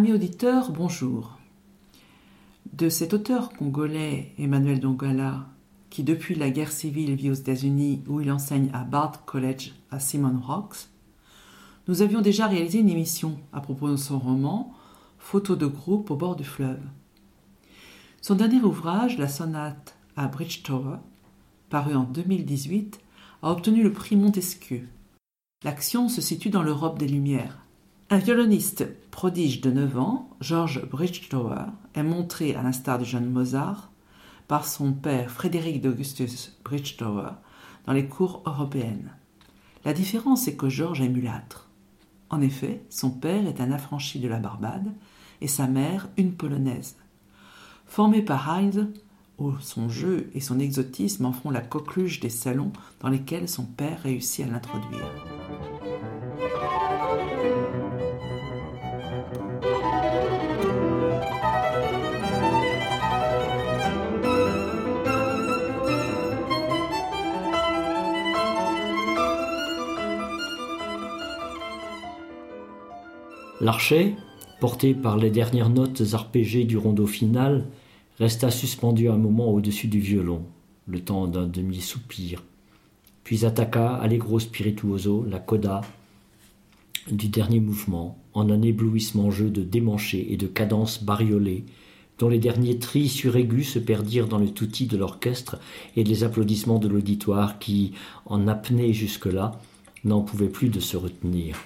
Amis 0.00 0.14
auditeurs, 0.14 0.72
bonjour. 0.72 1.38
De 2.72 2.88
cet 2.88 3.12
auteur 3.12 3.52
congolais, 3.52 4.32
Emmanuel 4.38 4.80
Dongala, 4.80 5.48
qui 5.90 6.04
depuis 6.04 6.34
la 6.34 6.48
guerre 6.48 6.72
civile 6.72 7.14
vit 7.14 7.28
aux 7.28 7.34
États-Unis 7.34 8.02
où 8.08 8.22
il 8.22 8.32
enseigne 8.32 8.70
à 8.72 8.84
Bard 8.84 9.26
College 9.26 9.74
à 9.90 10.00
Simon 10.00 10.40
Rocks, 10.40 10.88
nous 11.86 12.00
avions 12.00 12.22
déjà 12.22 12.46
réalisé 12.46 12.78
une 12.78 12.88
émission 12.88 13.38
à 13.52 13.60
propos 13.60 13.90
de 13.90 13.96
son 13.96 14.18
roman 14.18 14.72
Photos 15.18 15.58
de 15.58 15.66
groupe 15.66 16.10
au 16.10 16.16
bord 16.16 16.34
du 16.34 16.44
fleuve. 16.44 16.80
Son 18.22 18.36
dernier 18.36 18.62
ouvrage, 18.62 19.18
La 19.18 19.28
sonate 19.28 19.98
à 20.16 20.28
Bridge 20.28 20.62
Tower, 20.62 20.96
paru 21.68 21.94
en 21.94 22.04
2018, 22.04 23.00
a 23.42 23.50
obtenu 23.50 23.82
le 23.82 23.92
prix 23.92 24.16
Montesquieu. 24.16 24.88
L'action 25.62 26.08
se 26.08 26.22
situe 26.22 26.48
dans 26.48 26.62
l'Europe 26.62 26.98
des 26.98 27.06
Lumières, 27.06 27.66
un 28.12 28.18
violoniste 28.18 28.86
prodige 29.12 29.60
de 29.60 29.70
9 29.70 29.98
ans, 29.98 30.30
George 30.40 30.84
Bridgetower, 30.90 31.66
est 31.94 32.02
montré, 32.02 32.56
à 32.56 32.62
l'instar 32.62 32.98
du 32.98 33.04
jeune 33.04 33.30
Mozart, 33.30 33.92
par 34.48 34.66
son 34.66 34.92
père 34.92 35.30
Frédéric 35.30 35.80
d'Augustus 35.80 36.58
Bridgetower 36.64 37.30
dans 37.86 37.92
les 37.92 38.06
cours 38.06 38.42
européennes. 38.46 39.12
La 39.84 39.92
différence 39.92 40.48
est 40.48 40.56
que 40.56 40.68
George 40.68 41.00
est 41.00 41.08
mulâtre. 41.08 41.68
En 42.30 42.40
effet, 42.40 42.82
son 42.90 43.10
père 43.10 43.46
est 43.46 43.60
un 43.60 43.70
affranchi 43.70 44.18
de 44.18 44.28
la 44.28 44.40
Barbade 44.40 44.92
et 45.40 45.48
sa 45.48 45.68
mère 45.68 46.08
une 46.16 46.34
polonaise. 46.34 46.96
Formé 47.86 48.22
par 48.22 48.50
Heinz, 48.50 48.88
où 49.38 49.52
son 49.60 49.88
jeu 49.88 50.30
et 50.34 50.40
son 50.40 50.58
exotisme 50.58 51.26
en 51.26 51.32
font 51.32 51.50
la 51.50 51.62
coqueluche 51.62 52.18
des 52.18 52.28
salons 52.28 52.72
dans 52.98 53.08
lesquels 53.08 53.48
son 53.48 53.64
père 53.64 54.02
réussit 54.02 54.44
à 54.44 54.48
l'introduire. 54.48 55.39
L'archet, 73.62 74.14
porté 74.58 74.94
par 74.94 75.18
les 75.18 75.30
dernières 75.30 75.68
notes 75.68 76.02
arpégées 76.14 76.64
du 76.64 76.78
rondeau 76.78 77.06
final, 77.06 77.66
resta 78.18 78.50
suspendu 78.50 79.10
un 79.10 79.18
moment 79.18 79.50
au-dessus 79.50 79.86
du 79.86 80.00
violon, 80.00 80.46
le 80.86 81.00
temps 81.00 81.26
d'un 81.26 81.46
demi-soupir, 81.46 82.42
puis 83.22 83.44
attaqua 83.44 83.96
allegro 83.96 84.38
spirituoso 84.38 85.26
la 85.28 85.40
coda 85.40 85.82
du 87.10 87.28
dernier 87.28 87.60
mouvement 87.60 88.16
en 88.32 88.48
un 88.48 88.62
éblouissement 88.62 89.30
jeu 89.30 89.50
de 89.50 89.62
démanchés 89.62 90.32
et 90.32 90.38
de 90.38 90.46
cadences 90.46 91.04
bariolées 91.04 91.64
dont 92.18 92.30
les 92.30 92.38
derniers 92.38 92.78
tris 92.78 93.08
suraigus 93.08 93.72
se 93.72 93.78
perdirent 93.78 94.28
dans 94.28 94.38
le 94.38 94.48
touti 94.48 94.86
de 94.86 94.96
l'orchestre 94.96 95.58
et 95.96 96.04
les 96.04 96.24
applaudissements 96.24 96.78
de 96.78 96.88
l'auditoire 96.88 97.58
qui, 97.58 97.92
en 98.24 98.48
apnée 98.48 98.94
jusque-là, 98.94 99.52
n'en 100.04 100.22
pouvaient 100.22 100.48
plus 100.48 100.70
de 100.70 100.80
se 100.80 100.96
retenir. 100.96 101.58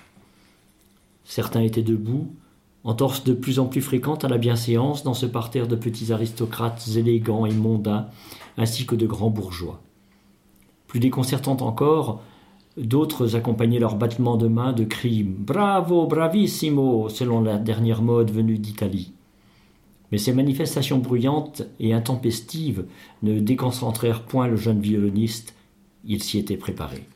Certains 1.25 1.63
étaient 1.63 1.83
debout, 1.83 2.29
entorse 2.85 3.25
de 3.25 3.33
plus 3.33 3.59
en 3.59 3.67
plus 3.67 3.81
fréquente 3.81 4.25
à 4.25 4.29
la 4.29 4.39
bienséance 4.39 5.03
dans 5.03 5.15
ce 5.15 5.27
parterre 5.27 5.67
de 5.67 5.77
petits 5.77 6.13
aristocrates 6.13 6.87
élégants 6.97 7.47
et 7.47 7.55
mondains, 7.55 8.09
ainsi 8.59 8.87
que 8.87 8.95
de 8.95 9.07
grands 9.07 9.31
bourgeois. 9.31 9.81
Plus 10.87 11.01
déconcertante 11.01 11.63
encore, 11.63 12.21
d'autres 12.77 13.37
accompagnaient 13.37 13.79
leurs 13.79 13.97
battements 13.97 14.37
de 14.37 14.49
main 14.49 14.73
de 14.73 14.85
cris 14.85 15.23
Bravo, 15.25 16.07
bravissimo, 16.07 17.09
selon 17.09 17.41
la 17.41 17.59
dernière 17.59 18.03
mode 18.03 18.31
venue 18.31 18.59
d'Italie. 18.59 19.13
Mais 20.13 20.19
ces 20.19 20.33
manifestations 20.33 20.99
bruyantes 20.99 21.63
et 21.81 21.95
intempestives 21.95 22.85
ne 23.23 23.41
déconcentrèrent 23.41 24.23
point 24.23 24.47
le 24.47 24.57
jeune 24.57 24.81
violoniste, 24.81 25.55
il 26.05 26.23
s'y 26.23 26.39
était 26.39 26.57
préparé. 26.57 27.07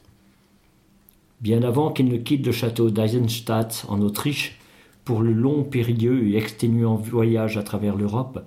Bien 1.41 1.63
avant 1.63 1.93
qu'il 1.93 2.09
ne 2.09 2.17
quitte 2.17 2.45
le 2.45 2.53
château 2.53 2.91
d'Eisenstadt 2.91 3.85
en 3.89 4.01
Autriche 4.01 4.59
pour 5.05 5.23
le 5.23 5.33
long, 5.33 5.63
périlleux 5.63 6.29
et 6.29 6.37
exténuant 6.37 6.97
voyage 6.97 7.57
à 7.57 7.63
travers 7.63 7.97
l'Europe, 7.97 8.45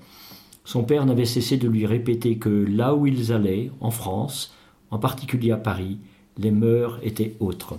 son 0.65 0.83
père 0.83 1.05
n'avait 1.05 1.25
cessé 1.25 1.57
de 1.57 1.69
lui 1.69 1.85
répéter 1.85 2.37
que 2.37 2.49
là 2.49 2.93
où 2.93 3.07
ils 3.07 3.31
allaient, 3.31 3.71
en 3.79 3.91
France, 3.91 4.53
en 4.91 4.99
particulier 4.99 5.51
à 5.51 5.57
Paris, 5.57 5.99
les 6.37 6.51
mœurs 6.51 6.99
étaient 7.01 7.35
autres. 7.39 7.77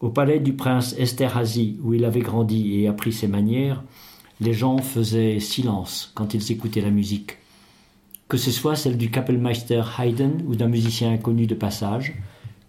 Au 0.00 0.10
palais 0.10 0.40
du 0.40 0.52
prince 0.52 0.94
Esterhazy, 0.98 1.76
où 1.82 1.92
il 1.94 2.04
avait 2.04 2.20
grandi 2.20 2.78
et 2.78 2.88
appris 2.88 3.12
ses 3.12 3.28
manières, 3.28 3.82
les 4.40 4.54
gens 4.54 4.78
faisaient 4.78 5.40
silence 5.40 6.10
quand 6.14 6.34
ils 6.34 6.52
écoutaient 6.52 6.80
la 6.80 6.90
musique. 6.90 7.38
Que 8.28 8.36
ce 8.36 8.50
soit 8.50 8.76
celle 8.76 8.96
du 8.96 9.10
Kapellmeister 9.10 9.82
Haydn 9.98 10.42
ou 10.46 10.54
d'un 10.54 10.68
musicien 10.68 11.12
inconnu 11.12 11.46
de 11.46 11.54
passage, 11.54 12.14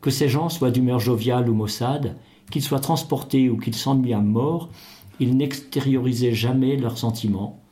que 0.04 0.12
ces 0.12 0.28
gens 0.28 0.50
soient 0.50 0.70
d'humeur 0.70 1.00
joviale 1.00 1.50
ou 1.50 1.54
maussade, 1.54 2.18
qu'ils 2.52 2.62
soient 2.62 2.82
transportés 2.82 3.50
ou 3.50 3.58
qu'ils 3.58 3.74
s'ennuient 3.74 4.14
à 4.14 4.20
mort, 4.20 4.70
ils 5.22 5.38
n'extériorisaient 5.38 6.34
jamais 6.34 6.76
leurs 6.76 6.98
sentiments, 6.98 7.64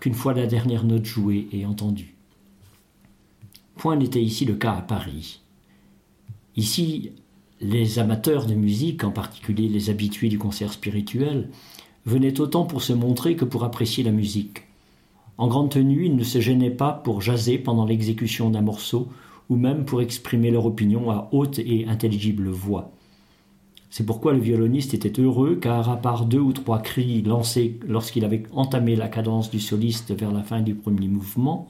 qu'une 0.00 0.14
fois 0.14 0.32
la 0.32 0.46
dernière 0.46 0.84
note 0.84 1.04
jouée 1.04 1.46
et 1.52 1.66
entendue. 1.66 2.16
Point 3.76 3.96
n'était 3.96 4.22
ici 4.22 4.46
le 4.46 4.54
cas 4.54 4.72
à 4.72 4.80
Paris. 4.80 5.42
Ici, 6.56 7.10
les 7.60 7.98
amateurs 7.98 8.46
de 8.46 8.54
musique, 8.54 9.04
en 9.04 9.10
particulier 9.10 9.68
les 9.68 9.90
habitués 9.90 10.30
du 10.30 10.38
concert 10.38 10.72
spirituel, 10.72 11.50
venaient 12.06 12.40
autant 12.40 12.64
pour 12.64 12.82
se 12.82 12.94
montrer 12.94 13.36
que 13.36 13.44
pour 13.44 13.62
apprécier 13.62 14.02
la 14.02 14.10
musique. 14.10 14.62
En 15.36 15.48
grande 15.48 15.70
tenue, 15.70 16.06
ils 16.06 16.16
ne 16.16 16.24
se 16.24 16.40
gênaient 16.40 16.70
pas 16.70 16.94
pour 16.94 17.20
jaser 17.20 17.58
pendant 17.58 17.84
l'exécution 17.84 18.48
d'un 18.48 18.62
morceau 18.62 19.10
ou 19.48 19.56
même 19.56 19.84
pour 19.84 20.00
exprimer 20.00 20.50
leur 20.50 20.66
opinion 20.66 21.10
à 21.10 21.28
haute 21.32 21.58
et 21.58 21.86
intelligible 21.86 22.48
voix. 22.48 22.92
C'est 23.90 24.06
pourquoi 24.06 24.32
le 24.32 24.40
violoniste 24.40 24.92
était 24.94 25.20
heureux, 25.20 25.56
car 25.60 25.88
à 25.88 25.96
part 25.96 26.26
deux 26.26 26.40
ou 26.40 26.52
trois 26.52 26.80
cris 26.80 27.22
lancés 27.22 27.78
lorsqu'il 27.86 28.24
avait 28.24 28.42
entamé 28.52 28.96
la 28.96 29.08
cadence 29.08 29.50
du 29.50 29.60
soliste 29.60 30.12
vers 30.12 30.32
la 30.32 30.42
fin 30.42 30.62
du 30.62 30.74
premier 30.74 31.06
mouvement, 31.06 31.68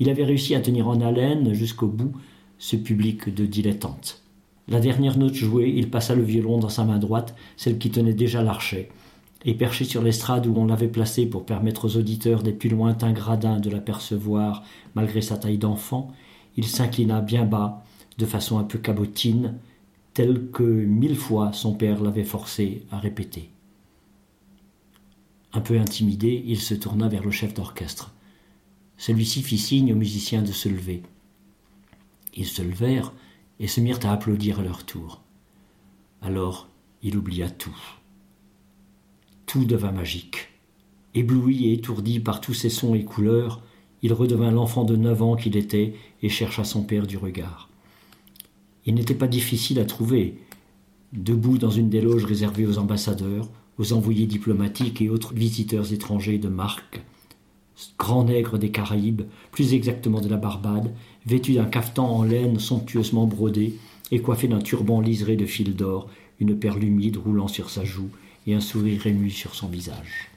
il 0.00 0.10
avait 0.10 0.24
réussi 0.24 0.56
à 0.56 0.60
tenir 0.60 0.88
en 0.88 1.00
haleine 1.00 1.52
jusqu'au 1.52 1.86
bout 1.86 2.12
ce 2.58 2.74
public 2.74 3.32
de 3.32 3.46
dilettantes. 3.46 4.22
La 4.66 4.80
dernière 4.80 5.16
note 5.16 5.34
jouée, 5.34 5.72
il 5.76 5.90
passa 5.90 6.16
le 6.16 6.24
violon 6.24 6.58
dans 6.58 6.68
sa 6.68 6.84
main 6.84 6.98
droite, 6.98 7.36
celle 7.56 7.78
qui 7.78 7.90
tenait 7.90 8.14
déjà 8.14 8.42
l'archet, 8.42 8.88
et 9.44 9.54
perché 9.54 9.84
sur 9.84 10.02
l'estrade 10.02 10.46
où 10.48 10.54
on 10.56 10.66
l'avait 10.66 10.88
placé 10.88 11.26
pour 11.26 11.44
permettre 11.44 11.84
aux 11.84 11.96
auditeurs 11.96 12.42
des 12.42 12.52
plus 12.52 12.68
lointains 12.68 13.12
gradins 13.12 13.60
de 13.60 13.70
l'apercevoir 13.70 14.64
malgré 14.96 15.20
sa 15.20 15.36
taille 15.36 15.58
d'enfant, 15.58 16.10
il 16.56 16.66
s'inclina 16.66 17.20
bien 17.20 17.44
bas, 17.44 17.84
de 18.18 18.26
façon 18.26 18.58
un 18.58 18.64
peu 18.64 18.78
cabotine, 18.78 19.58
tel 20.14 20.50
que 20.50 20.62
mille 20.62 21.16
fois 21.16 21.52
son 21.52 21.74
père 21.74 22.02
l'avait 22.02 22.24
forcé 22.24 22.84
à 22.90 22.98
répéter. 22.98 23.50
Un 25.54 25.60
peu 25.60 25.78
intimidé, 25.78 26.42
il 26.46 26.60
se 26.60 26.74
tourna 26.74 27.08
vers 27.08 27.24
le 27.24 27.30
chef 27.30 27.54
d'orchestre. 27.54 28.14
Celui-ci 28.96 29.42
fit 29.42 29.58
signe 29.58 29.92
aux 29.92 29.96
musiciens 29.96 30.42
de 30.42 30.52
se 30.52 30.68
lever. 30.68 31.02
Ils 32.34 32.46
se 32.46 32.62
levèrent 32.62 33.12
et 33.58 33.66
se 33.66 33.80
mirent 33.80 34.04
à 34.04 34.12
applaudir 34.12 34.60
à 34.60 34.62
leur 34.62 34.84
tour. 34.84 35.20
Alors 36.22 36.68
il 37.02 37.16
oublia 37.16 37.50
tout. 37.50 37.76
Tout 39.46 39.64
devint 39.64 39.92
magique. 39.92 40.48
Ébloui 41.14 41.66
et 41.66 41.74
étourdi 41.74 42.20
par 42.20 42.40
tous 42.40 42.54
ces 42.54 42.70
sons 42.70 42.94
et 42.94 43.04
couleurs, 43.04 43.62
il 44.02 44.12
redevint 44.12 44.50
l'enfant 44.50 44.84
de 44.84 44.96
neuf 44.96 45.22
ans 45.22 45.36
qu'il 45.36 45.56
était 45.56 45.94
et 46.22 46.28
chercha 46.28 46.64
son 46.64 46.82
père 46.82 47.06
du 47.06 47.16
regard. 47.16 47.68
Il 48.84 48.94
n'était 48.94 49.14
pas 49.14 49.28
difficile 49.28 49.78
à 49.78 49.84
trouver. 49.84 50.38
Debout 51.12 51.58
dans 51.58 51.70
une 51.70 51.88
des 51.88 52.00
loges 52.00 52.24
réservées 52.24 52.66
aux 52.66 52.78
ambassadeurs, 52.78 53.48
aux 53.78 53.92
envoyés 53.92 54.26
diplomatiques 54.26 55.00
et 55.00 55.08
autres 55.08 55.34
visiteurs 55.34 55.92
étrangers 55.92 56.38
de 56.38 56.48
marque, 56.48 57.02
grand 57.98 58.24
nègre 58.24 58.58
des 58.58 58.70
Caraïbes, 58.70 59.22
plus 59.50 59.74
exactement 59.74 60.20
de 60.20 60.28
la 60.28 60.36
Barbade, 60.36 60.92
vêtu 61.26 61.54
d'un 61.54 61.64
cafetan 61.64 62.08
en 62.08 62.24
laine 62.24 62.58
somptueusement 62.58 63.26
brodé 63.26 63.78
et 64.10 64.20
coiffé 64.20 64.48
d'un 64.48 64.60
turban 64.60 65.00
liseré 65.00 65.36
de 65.36 65.46
fil 65.46 65.74
d'or, 65.74 66.08
une 66.40 66.58
perle 66.58 66.82
humide 66.82 67.16
roulant 67.16 67.48
sur 67.48 67.70
sa 67.70 67.84
joue 67.84 68.10
et 68.46 68.54
un 68.54 68.60
sourire 68.60 69.06
ému 69.06 69.30
sur 69.30 69.54
son 69.54 69.68
visage. 69.68 70.31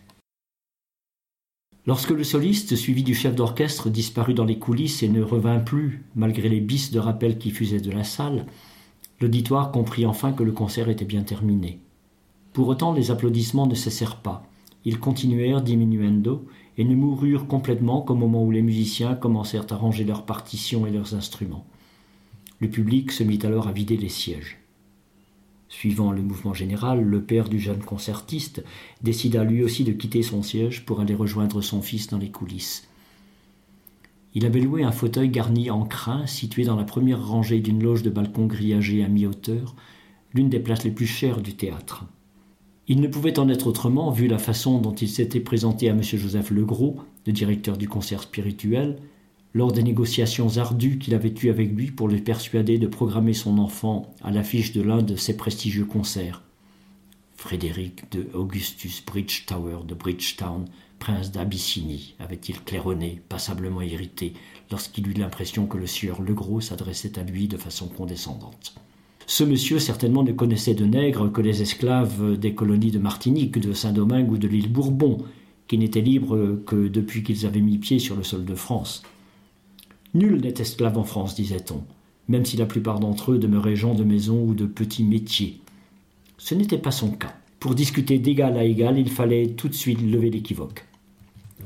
Lorsque 1.87 2.09
le 2.09 2.23
soliste, 2.23 2.75
suivi 2.75 3.03
du 3.03 3.13
chef 3.13 3.35
d'orchestre, 3.35 3.89
disparut 3.89 4.33
dans 4.33 4.43
les 4.43 4.57
coulisses 4.57 5.03
et 5.03 5.09
ne 5.09 5.21
revint 5.21 5.59
plus, 5.59 6.03
malgré 6.15 6.49
les 6.49 6.59
bis 6.59 6.89
de 6.91 6.97
rappel 6.97 7.37
qui 7.37 7.51
fusaient 7.51 7.79
de 7.79 7.91
la 7.91 8.03
salle, 8.03 8.47
l'auditoire 9.21 9.71
comprit 9.71 10.07
enfin 10.07 10.31
que 10.31 10.41
le 10.41 10.51
concert 10.51 10.89
était 10.89 11.05
bien 11.05 11.21
terminé. 11.21 11.79
Pour 12.53 12.69
autant, 12.69 12.91
les 12.91 13.11
applaudissements 13.11 13.67
ne 13.67 13.75
cessèrent 13.75 14.17
pas. 14.17 14.47
Ils 14.83 14.99
continuèrent 14.99 15.61
diminuendo 15.61 16.47
et 16.77 16.83
ne 16.83 16.95
moururent 16.95 17.47
complètement 17.47 18.01
qu'au 18.01 18.15
moment 18.15 18.43
où 18.43 18.49
les 18.49 18.63
musiciens 18.63 19.13
commencèrent 19.13 19.67
à 19.69 19.75
ranger 19.75 20.05
leurs 20.05 20.25
partitions 20.25 20.87
et 20.87 20.91
leurs 20.91 21.13
instruments. 21.13 21.67
Le 22.59 22.69
public 22.69 23.11
se 23.11 23.23
mit 23.23 23.39
alors 23.43 23.67
à 23.67 23.71
vider 23.71 23.97
les 23.97 24.09
sièges. 24.09 24.57
Suivant 25.77 26.13
le 26.13 26.21
mouvement 26.21 26.53
général, 26.53 27.03
le 27.03 27.21
père 27.21 27.49
du 27.49 27.59
jeune 27.59 27.83
concertiste 27.83 28.63
décida 29.01 29.43
lui 29.43 29.61
aussi 29.61 29.83
de 29.83 29.91
quitter 29.91 30.23
son 30.23 30.41
siège 30.41 30.85
pour 30.85 31.01
aller 31.01 31.13
rejoindre 31.13 31.59
son 31.59 31.81
fils 31.81 32.07
dans 32.07 32.17
les 32.17 32.31
coulisses. 32.31 32.87
Il 34.33 34.45
avait 34.45 34.61
loué 34.61 34.83
un 34.83 34.93
fauteuil 34.93 35.27
garni 35.27 35.69
en 35.69 35.83
crin 35.83 36.27
situé 36.27 36.63
dans 36.63 36.77
la 36.77 36.85
première 36.85 37.27
rangée 37.27 37.59
d'une 37.59 37.83
loge 37.83 38.03
de 38.03 38.09
balcon 38.09 38.45
grillagé 38.45 39.03
à 39.03 39.09
mi-hauteur, 39.09 39.75
l'une 40.33 40.47
des 40.47 40.61
places 40.61 40.85
les 40.85 40.91
plus 40.91 41.07
chères 41.07 41.41
du 41.41 41.55
théâtre. 41.55 42.05
Il 42.87 43.01
ne 43.01 43.09
pouvait 43.09 43.37
en 43.37 43.49
être 43.49 43.67
autrement, 43.67 44.11
vu 44.11 44.27
la 44.27 44.37
façon 44.37 44.79
dont 44.79 44.95
il 44.95 45.09
s'était 45.09 45.41
présenté 45.41 45.89
à 45.89 45.91
M. 45.91 46.01
Joseph 46.01 46.51
Legros, 46.51 47.01
le 47.27 47.33
directeur 47.33 47.75
du 47.75 47.89
concert 47.89 48.23
spirituel, 48.23 48.95
lors 49.55 49.71
des 49.71 49.83
négociations 49.83 50.57
ardues 50.57 50.99
qu'il 50.99 51.15
avait 51.15 51.33
eues 51.41 51.49
avec 51.49 51.71
lui 51.71 51.89
pour 51.89 52.09
le 52.09 52.17
persuader 52.17 52.77
de 52.77 52.87
programmer 52.87 53.33
son 53.33 53.57
enfant 53.57 54.13
à 54.21 54.29
l'affiche 54.29 54.73
de 54.73 54.81
l'un 54.81 55.01
de 55.01 55.15
ses 55.15 55.37
prestigieux 55.37 55.85
concerts. 55.85 56.43
Frédéric 57.37 58.11
de 58.11 58.27
Augustus 58.33 59.01
Bridgetower 59.05 59.77
de 59.87 59.95
Bridgetown, 59.95 60.65
prince 60.99 61.31
d'Abyssinie, 61.31 62.15
avait-il 62.19 62.61
claironné, 62.63 63.21
passablement 63.29 63.81
irrité, 63.81 64.33
lorsqu'il 64.71 65.07
eut 65.07 65.13
l'impression 65.13 65.67
que 65.67 65.77
le 65.77 65.87
sieur 65.87 66.21
Legros 66.21 66.59
s'adressait 66.59 67.17
à 67.17 67.23
lui 67.23 67.47
de 67.47 67.57
façon 67.57 67.87
condescendante. 67.87 68.75
Ce 69.25 69.45
monsieur 69.45 69.79
certainement 69.79 70.23
ne 70.23 70.33
connaissait 70.33 70.75
de 70.75 70.85
nègres 70.85 71.31
que 71.31 71.41
les 71.41 71.61
esclaves 71.61 72.37
des 72.37 72.53
colonies 72.53 72.91
de 72.91 72.99
Martinique, 72.99 73.57
de 73.57 73.71
Saint-Domingue 73.71 74.31
ou 74.31 74.37
de 74.37 74.49
l'île 74.49 74.71
Bourbon, 74.71 75.19
qui 75.69 75.77
n'étaient 75.77 76.01
libres 76.01 76.59
que 76.65 76.89
depuis 76.89 77.23
qu'ils 77.23 77.45
avaient 77.45 77.61
mis 77.61 77.77
pied 77.77 77.99
sur 77.99 78.17
le 78.17 78.23
sol 78.23 78.43
de 78.43 78.55
France. 78.55 79.01
Nul 80.15 80.39
n'est 80.39 80.61
esclave 80.61 80.97
en 80.97 81.03
France, 81.03 81.35
disait-on, 81.35 81.83
même 82.29 82.45
si 82.45 82.55
la 82.55 82.65
plupart 82.65 83.01
d'entre 83.01 83.33
eux 83.33 83.37
demeuraient 83.37 83.75
gens 83.75 83.93
de 83.93 84.05
maison 84.05 84.41
ou 84.41 84.53
de 84.53 84.65
petits 84.65 85.03
métiers. 85.03 85.59
Ce 86.37 86.55
n'était 86.55 86.77
pas 86.77 86.91
son 86.91 87.11
cas. 87.11 87.35
Pour 87.59 87.75
discuter 87.75 88.17
d'égal 88.17 88.57
à 88.57 88.63
égal, 88.63 88.97
il 88.97 89.09
fallait 89.09 89.47
tout 89.47 89.67
de 89.67 89.73
suite 89.73 90.01
lever 90.01 90.29
l'équivoque. 90.29 90.85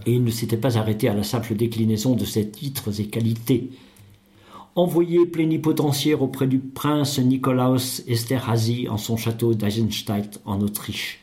Et 0.07 0.13
il 0.13 0.23
ne 0.23 0.31
s'était 0.31 0.57
pas 0.57 0.79
arrêté 0.79 1.07
à 1.07 1.13
la 1.13 1.21
simple 1.21 1.53
déclinaison 1.53 2.15
de 2.15 2.25
ses 2.25 2.49
titres 2.49 2.99
et 2.99 3.05
qualités. 3.05 3.69
Envoyé 4.75 5.27
plénipotentiaire 5.27 6.23
auprès 6.23 6.47
du 6.47 6.57
prince 6.57 7.19
Nikolaus 7.19 8.01
Esterhazy 8.07 8.89
en 8.89 8.97
son 8.97 9.15
château 9.15 9.53
d'Eisenstadt 9.53 10.41
en 10.45 10.59
Autriche. 10.61 11.19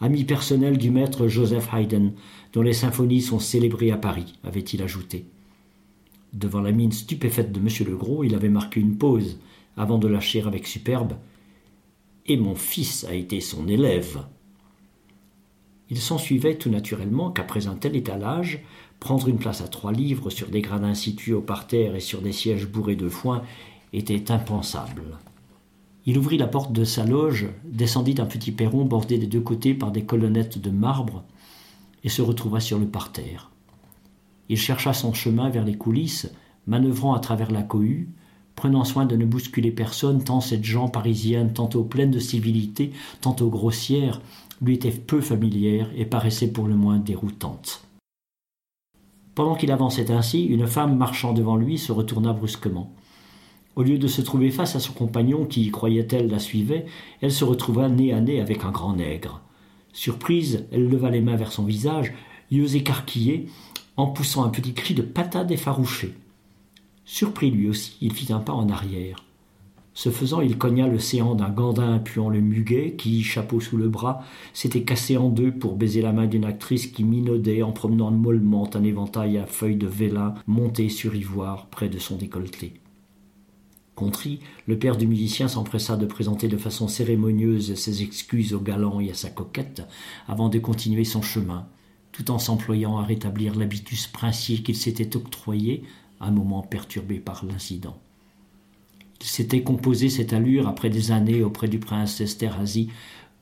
Ami 0.00 0.24
personnel 0.24 0.78
du 0.78 0.90
maître 0.90 1.28
Joseph 1.28 1.68
Haydn, 1.74 2.12
dont 2.54 2.62
les 2.62 2.72
symphonies 2.72 3.20
sont 3.20 3.40
célébrées 3.40 3.90
à 3.90 3.98
Paris, 3.98 4.38
avait-il 4.42 4.80
ajouté. 4.82 5.26
Devant 6.32 6.60
la 6.60 6.72
mine 6.72 6.92
stupéfaite 6.92 7.52
de 7.52 7.60
M. 7.60 7.68
Legros, 7.90 8.24
il 8.24 8.34
avait 8.34 8.48
marqué 8.48 8.80
une 8.80 8.96
pause 8.96 9.38
avant 9.76 9.98
de 9.98 10.08
lâcher 10.08 10.42
avec 10.42 10.66
superbe. 10.66 11.14
Et 12.26 12.36
mon 12.36 12.54
fils 12.54 13.04
a 13.04 13.14
été 13.14 13.40
son 13.40 13.68
élève. 13.68 14.24
Il 15.90 15.98
s'ensuivait 15.98 16.56
tout 16.56 16.70
naturellement 16.70 17.30
qu'après 17.30 17.66
un 17.66 17.74
tel 17.74 17.96
étalage, 17.96 18.62
prendre 18.98 19.28
une 19.28 19.38
place 19.38 19.60
à 19.60 19.68
trois 19.68 19.92
livres 19.92 20.30
sur 20.30 20.48
des 20.48 20.62
gradins 20.62 20.94
situés 20.94 21.34
au 21.34 21.42
parterre 21.42 21.94
et 21.94 22.00
sur 22.00 22.22
des 22.22 22.32
sièges 22.32 22.66
bourrés 22.66 22.96
de 22.96 23.08
foin 23.08 23.42
était 23.92 24.30
impensable. 24.30 25.02
Il 26.06 26.18
ouvrit 26.18 26.38
la 26.38 26.48
porte 26.48 26.72
de 26.72 26.84
sa 26.84 27.04
loge, 27.04 27.48
descendit 27.64 28.14
un 28.18 28.26
petit 28.26 28.52
perron 28.52 28.84
bordé 28.84 29.18
des 29.18 29.26
deux 29.26 29.40
côtés 29.40 29.74
par 29.74 29.92
des 29.92 30.04
colonnettes 30.04 30.58
de 30.58 30.70
marbre, 30.70 31.24
et 32.04 32.08
se 32.08 32.22
retrouva 32.22 32.58
sur 32.58 32.78
le 32.78 32.86
parterre. 32.86 33.51
Il 34.48 34.56
chercha 34.56 34.92
son 34.92 35.12
chemin 35.12 35.48
vers 35.50 35.64
les 35.64 35.76
coulisses, 35.76 36.32
manœuvrant 36.66 37.14
à 37.14 37.20
travers 37.20 37.50
la 37.50 37.62
cohue, 37.62 38.08
prenant 38.54 38.84
soin 38.84 39.06
de 39.06 39.16
ne 39.16 39.24
bousculer 39.24 39.70
personne, 39.70 40.22
tant 40.22 40.40
cette 40.40 40.64
gens 40.64 40.88
parisienne, 40.88 41.52
tantôt 41.52 41.84
pleine 41.84 42.10
de 42.10 42.18
civilité, 42.18 42.92
tantôt 43.20 43.48
grossière, 43.48 44.20
lui 44.60 44.74
était 44.74 44.90
peu 44.90 45.20
familière 45.20 45.90
et 45.96 46.04
paraissait 46.04 46.52
pour 46.52 46.66
le 46.66 46.76
moins 46.76 46.98
déroutante. 46.98 47.82
Pendant 49.34 49.54
qu'il 49.54 49.72
avançait 49.72 50.10
ainsi, 50.10 50.44
une 50.44 50.66
femme 50.66 50.96
marchant 50.96 51.32
devant 51.32 51.56
lui 51.56 51.78
se 51.78 51.90
retourna 51.90 52.32
brusquement. 52.32 52.92
Au 53.74 53.82
lieu 53.82 53.96
de 53.96 54.06
se 54.06 54.20
trouver 54.20 54.50
face 54.50 54.76
à 54.76 54.80
son 54.80 54.92
compagnon 54.92 55.46
qui, 55.46 55.70
croyait-elle, 55.70 56.28
la 56.28 56.38
suivait, 56.38 56.84
elle 57.22 57.32
se 57.32 57.44
retrouva 57.44 57.88
nez 57.88 58.12
à 58.12 58.20
nez 58.20 58.40
avec 58.40 58.64
un 58.64 58.70
grand 58.70 58.94
nègre. 58.94 59.40
Surprise, 59.94 60.66
elle 60.70 60.88
leva 60.88 61.10
les 61.10 61.22
mains 61.22 61.36
vers 61.36 61.52
son 61.52 61.64
visage, 61.64 62.12
yeux 62.50 62.76
écarquillés, 62.76 63.48
en 63.96 64.06
poussant 64.06 64.44
un 64.44 64.48
petit 64.48 64.74
cri 64.74 64.94
de 64.94 65.02
patate 65.02 65.50
effarouché. 65.50 66.14
Surpris 67.04 67.50
lui 67.50 67.68
aussi, 67.68 67.96
il 68.00 68.12
fit 68.12 68.32
un 68.32 68.40
pas 68.40 68.52
en 68.52 68.68
arrière. 68.68 69.24
Ce 69.94 70.08
faisant, 70.08 70.40
il 70.40 70.56
cogna 70.56 70.88
le 70.88 70.98
séant 70.98 71.34
d'un 71.34 71.50
gandin 71.50 71.98
puant 71.98 72.30
le 72.30 72.40
muguet, 72.40 72.94
qui, 72.96 73.22
chapeau 73.22 73.60
sous 73.60 73.76
le 73.76 73.88
bras, 73.88 74.24
s'était 74.54 74.84
cassé 74.84 75.18
en 75.18 75.28
deux 75.28 75.52
pour 75.52 75.76
baiser 75.76 76.00
la 76.00 76.12
main 76.12 76.26
d'une 76.26 76.46
actrice 76.46 76.86
qui 76.86 77.04
minaudait 77.04 77.62
en 77.62 77.72
promenant 77.72 78.10
mollement 78.10 78.70
un 78.74 78.84
éventail 78.84 79.36
à 79.36 79.44
feuilles 79.44 79.76
de 79.76 79.86
vélin 79.86 80.34
monté 80.46 80.88
sur 80.88 81.14
ivoire 81.14 81.66
près 81.66 81.90
de 81.90 81.98
son 81.98 82.16
décolleté. 82.16 82.74
Contrit, 83.94 84.40
le 84.66 84.78
père 84.78 84.96
du 84.96 85.06
musicien 85.06 85.48
s'empressa 85.48 85.98
de 85.98 86.06
présenter 86.06 86.48
de 86.48 86.56
façon 86.56 86.88
cérémonieuse 86.88 87.74
ses 87.74 88.02
excuses 88.02 88.54
au 88.54 88.60
galant 88.60 89.00
et 89.00 89.10
à 89.10 89.14
sa 89.14 89.28
coquette, 89.28 89.82
avant 90.26 90.48
de 90.48 90.58
continuer 90.58 91.04
son 91.04 91.20
chemin, 91.20 91.66
tout 92.12 92.30
en 92.30 92.38
s'employant 92.38 92.98
à 92.98 93.04
rétablir 93.04 93.54
l'habitus 93.54 94.06
princier 94.06 94.62
qu'il 94.62 94.76
s'était 94.76 95.16
octroyé, 95.16 95.82
un 96.20 96.30
moment 96.30 96.62
perturbé 96.62 97.16
par 97.16 97.44
l'incident. 97.44 97.96
Il 99.20 99.26
s'était 99.26 99.62
composé 99.62 100.08
cette 100.08 100.32
allure 100.32 100.68
après 100.68 100.90
des 100.90 101.10
années 101.10 101.42
auprès 101.42 101.68
du 101.68 101.78
prince 101.78 102.20
Esterhazy 102.20 102.90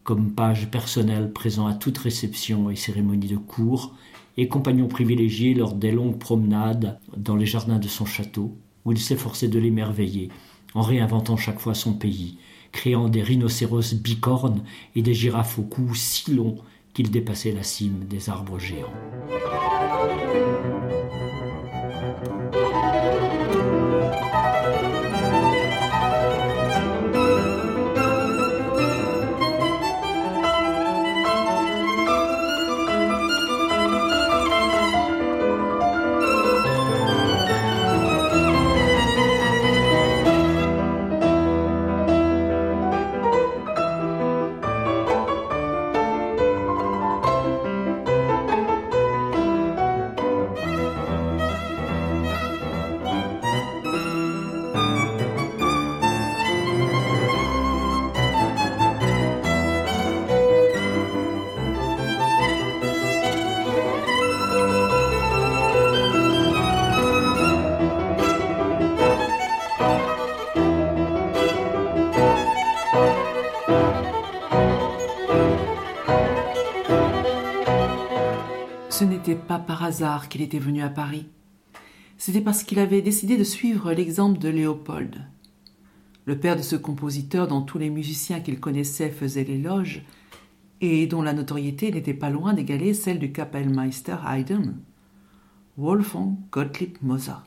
comme 0.02 0.32
page 0.32 0.70
personnel 0.70 1.32
présent 1.32 1.66
à 1.66 1.74
toute 1.74 1.98
réception 1.98 2.70
et 2.70 2.76
cérémonie 2.76 3.28
de 3.28 3.36
cour, 3.36 3.94
et 4.36 4.48
compagnon 4.48 4.88
privilégié 4.88 5.54
lors 5.54 5.74
des 5.74 5.92
longues 5.92 6.18
promenades 6.18 6.98
dans 7.16 7.36
les 7.36 7.46
jardins 7.46 7.78
de 7.78 7.88
son 7.88 8.06
château, 8.06 8.56
où 8.84 8.92
il 8.92 8.98
s'efforçait 8.98 9.48
de 9.48 9.58
l'émerveiller, 9.58 10.30
en 10.74 10.82
réinventant 10.82 11.36
chaque 11.36 11.58
fois 11.58 11.74
son 11.74 11.92
pays, 11.92 12.38
créant 12.72 13.08
des 13.08 13.22
rhinocéros 13.22 13.94
bicornes 13.94 14.62
et 14.94 15.02
des 15.02 15.14
girafes 15.14 15.58
au 15.58 15.62
cou 15.62 15.94
si 15.94 16.32
long 16.32 16.56
qu'il 16.92 17.11
dépassait 17.11 17.52
la 17.52 17.62
cime 17.62 18.04
des 18.04 18.28
arbres 18.28 18.59
géants. 18.59 18.92
Qu'il 80.28 80.42
était 80.42 80.59
venu 80.59 80.82
à 80.82 80.88
Paris. 80.88 81.26
C'était 82.16 82.40
parce 82.40 82.62
qu'il 82.62 82.78
avait 82.78 83.02
décidé 83.02 83.37
de 83.37 83.44
suivre 83.44 83.92
l'exemple 83.92 84.38
de 84.38 84.49
Léopold. 84.49 85.16
Le 86.26 86.38
père 86.38 86.56
de 86.56 86.62
ce 86.62 86.76
compositeur 86.76 87.49
dont 87.49 87.62
tous 87.62 87.78
les 87.78 87.90
musiciens 87.90 88.40
qu'il 88.40 88.61
connaissait 88.61 89.11
faisaient 89.11 89.44
l'éloge, 89.44 90.02
et 90.80 91.06
dont 91.06 91.23
la 91.23 91.32
notoriété 91.32 91.90
n'était 91.90 92.14
pas 92.14 92.30
loin 92.30 92.54
d'égaler 92.54 92.94
celle 92.94 93.18
du 93.18 93.32
Kapellmeister 93.32 94.16
Haydn, 94.26 94.75
Wolfgang 95.76 96.37
Gottlieb 96.50 96.97
Mozart. 97.02 97.47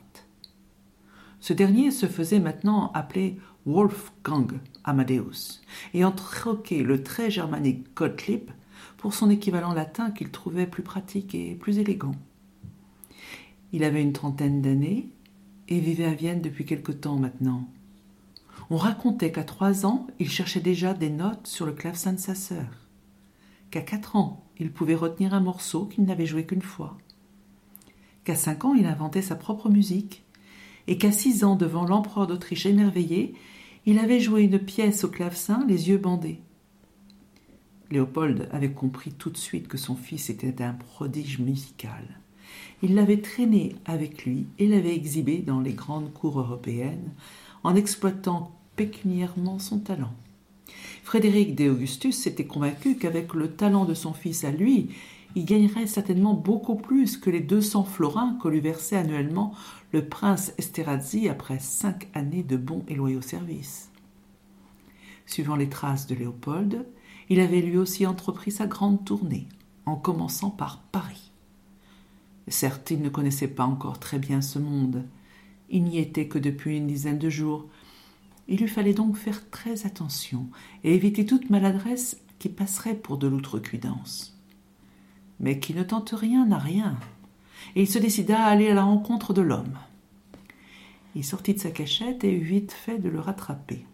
Ce 1.40 1.52
dernier 1.52 1.90
se 1.90 2.06
faisait 2.06 2.40
maintenant 2.40 2.90
appeler 2.94 3.38
Wolfgang 3.66 4.52
Amadeus, 4.84 5.60
ayant 5.94 6.12
troqué 6.12 6.82
le 6.82 7.02
très 7.02 7.30
germanique 7.30 7.94
Gottlieb 7.96 8.50
pour 8.96 9.14
son 9.14 9.30
équivalent 9.30 9.72
latin 9.72 10.10
qu'il 10.10 10.30
trouvait 10.30 10.66
plus 10.66 10.82
pratique 10.82 11.34
et 11.34 11.54
plus 11.54 11.78
élégant. 11.78 12.14
Il 13.74 13.82
avait 13.82 14.02
une 14.02 14.12
trentaine 14.12 14.62
d'années 14.62 15.08
et 15.66 15.80
vivait 15.80 16.04
à 16.04 16.14
Vienne 16.14 16.40
depuis 16.40 16.64
quelque 16.64 16.92
temps 16.92 17.18
maintenant. 17.18 17.68
On 18.70 18.76
racontait 18.76 19.32
qu'à 19.32 19.42
trois 19.42 19.84
ans, 19.84 20.06
il 20.20 20.30
cherchait 20.30 20.60
déjà 20.60 20.94
des 20.94 21.10
notes 21.10 21.48
sur 21.48 21.66
le 21.66 21.72
clavecin 21.72 22.12
de 22.12 22.20
sa 22.20 22.36
sœur, 22.36 22.68
qu'à 23.72 23.80
quatre 23.80 24.14
ans, 24.14 24.44
il 24.60 24.70
pouvait 24.70 24.94
retenir 24.94 25.34
un 25.34 25.40
morceau 25.40 25.86
qu'il 25.86 26.04
n'avait 26.04 26.24
joué 26.24 26.46
qu'une 26.46 26.62
fois, 26.62 26.96
qu'à 28.22 28.36
cinq 28.36 28.64
ans, 28.64 28.74
il 28.74 28.86
inventait 28.86 29.22
sa 29.22 29.34
propre 29.34 29.68
musique, 29.68 30.22
et 30.86 30.96
qu'à 30.96 31.10
six 31.10 31.42
ans, 31.42 31.56
devant 31.56 31.84
l'empereur 31.84 32.28
d'Autriche 32.28 32.66
émerveillé, 32.66 33.34
il 33.86 33.98
avait 33.98 34.20
joué 34.20 34.42
une 34.42 34.60
pièce 34.60 35.02
au 35.02 35.08
clavecin, 35.08 35.64
les 35.66 35.88
yeux 35.88 35.98
bandés. 35.98 36.40
Léopold 37.90 38.48
avait 38.52 38.70
compris 38.70 39.10
tout 39.10 39.30
de 39.30 39.36
suite 39.36 39.66
que 39.66 39.78
son 39.78 39.96
fils 39.96 40.30
était 40.30 40.62
un 40.62 40.74
prodige 40.74 41.40
musical. 41.40 42.20
Il 42.82 42.94
l'avait 42.94 43.20
traîné 43.20 43.76
avec 43.84 44.24
lui 44.24 44.46
et 44.58 44.66
l'avait 44.66 44.94
exhibé 44.94 45.38
dans 45.38 45.60
les 45.60 45.72
grandes 45.72 46.12
cours 46.12 46.40
européennes 46.40 47.12
en 47.62 47.74
exploitant 47.74 48.52
pécuniairement 48.76 49.58
son 49.58 49.78
talent. 49.78 50.12
Frédéric 51.02 51.54
d'Augustus 51.54 52.16
s'était 52.16 52.46
convaincu 52.46 52.96
qu'avec 52.96 53.34
le 53.34 53.50
talent 53.50 53.84
de 53.84 53.94
son 53.94 54.12
fils 54.12 54.44
à 54.44 54.50
lui, 54.50 54.90
il 55.36 55.44
gagnerait 55.44 55.86
certainement 55.86 56.34
beaucoup 56.34 56.76
plus 56.76 57.16
que 57.16 57.30
les 57.30 57.40
deux 57.40 57.60
cents 57.60 57.84
florins 57.84 58.38
que 58.42 58.48
lui 58.48 58.60
versait 58.60 58.96
annuellement 58.96 59.52
le 59.92 60.06
prince 60.06 60.52
Esterhazy 60.58 61.28
après 61.28 61.58
cinq 61.58 62.08
années 62.14 62.42
de 62.42 62.56
bons 62.56 62.84
et 62.88 62.94
loyaux 62.94 63.20
services. 63.20 63.90
Suivant 65.26 65.56
les 65.56 65.68
traces 65.68 66.06
de 66.06 66.14
Léopold, 66.14 66.86
il 67.28 67.40
avait 67.40 67.62
lui 67.62 67.78
aussi 67.78 68.06
entrepris 68.06 68.52
sa 68.52 68.66
grande 68.66 69.04
tournée, 69.04 69.48
en 69.86 69.96
commençant 69.96 70.50
par 70.50 70.82
Paris. 70.92 71.32
Certes, 72.48 72.90
il 72.90 73.00
ne 73.00 73.08
connaissait 73.08 73.48
pas 73.48 73.64
encore 73.64 73.98
très 73.98 74.18
bien 74.18 74.40
ce 74.42 74.58
monde. 74.58 75.04
Il 75.70 75.84
n'y 75.84 75.98
était 75.98 76.28
que 76.28 76.38
depuis 76.38 76.76
une 76.76 76.86
dizaine 76.86 77.18
de 77.18 77.30
jours. 77.30 77.66
Il 78.48 78.60
lui 78.60 78.68
fallait 78.68 78.94
donc 78.94 79.16
faire 79.16 79.48
très 79.50 79.86
attention 79.86 80.48
et 80.82 80.94
éviter 80.94 81.24
toute 81.24 81.48
maladresse 81.50 82.18
qui 82.38 82.50
passerait 82.50 82.94
pour 82.94 83.16
de 83.16 83.26
l'outrecuidance. 83.26 84.38
Mais 85.40 85.58
qui 85.58 85.74
ne 85.74 85.82
tente 85.82 86.10
rien 86.10 86.46
n'a 86.46 86.58
rien, 86.58 86.98
il 87.74 87.88
se 87.88 87.98
décida 87.98 88.44
à 88.44 88.48
aller 88.48 88.68
à 88.68 88.74
la 88.74 88.84
rencontre 88.84 89.32
de 89.32 89.42
l'homme. 89.42 89.78
Il 91.14 91.24
sortit 91.24 91.54
de 91.54 91.60
sa 91.60 91.70
cachette 91.70 92.24
et 92.24 92.32
eut 92.32 92.42
vite 92.42 92.72
fait 92.72 92.98
de 92.98 93.08
le 93.08 93.20
rattraper. 93.20 93.86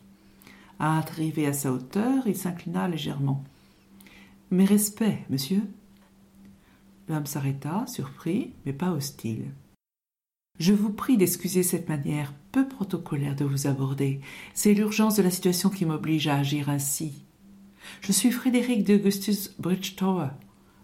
Arrivé 0.78 1.46
à 1.46 1.52
sa 1.52 1.72
hauteur, 1.72 2.26
il 2.26 2.36
s'inclina 2.36 2.88
légèrement. 2.88 3.44
Mes 4.50 4.64
respects, 4.64 5.18
monsieur. 5.28 5.62
L'homme 7.10 7.26
s'arrêta, 7.26 7.84
surpris, 7.88 8.52
mais 8.64 8.72
pas 8.72 8.92
hostile. 8.92 9.50
Je 10.60 10.72
vous 10.72 10.92
prie 10.92 11.16
d'excuser 11.16 11.64
cette 11.64 11.88
manière 11.88 12.32
peu 12.52 12.68
protocolaire 12.68 13.34
de 13.34 13.44
vous 13.44 13.66
aborder. 13.66 14.20
C'est 14.54 14.74
l'urgence 14.74 15.16
de 15.16 15.22
la 15.24 15.32
situation 15.32 15.70
qui 15.70 15.84
m'oblige 15.84 16.28
à 16.28 16.36
agir 16.36 16.68
ainsi. 16.68 17.24
Je 18.00 18.12
suis 18.12 18.30
Frédéric 18.30 18.84
d'Augustus 18.84 19.56
Bridgetower, 19.58 20.28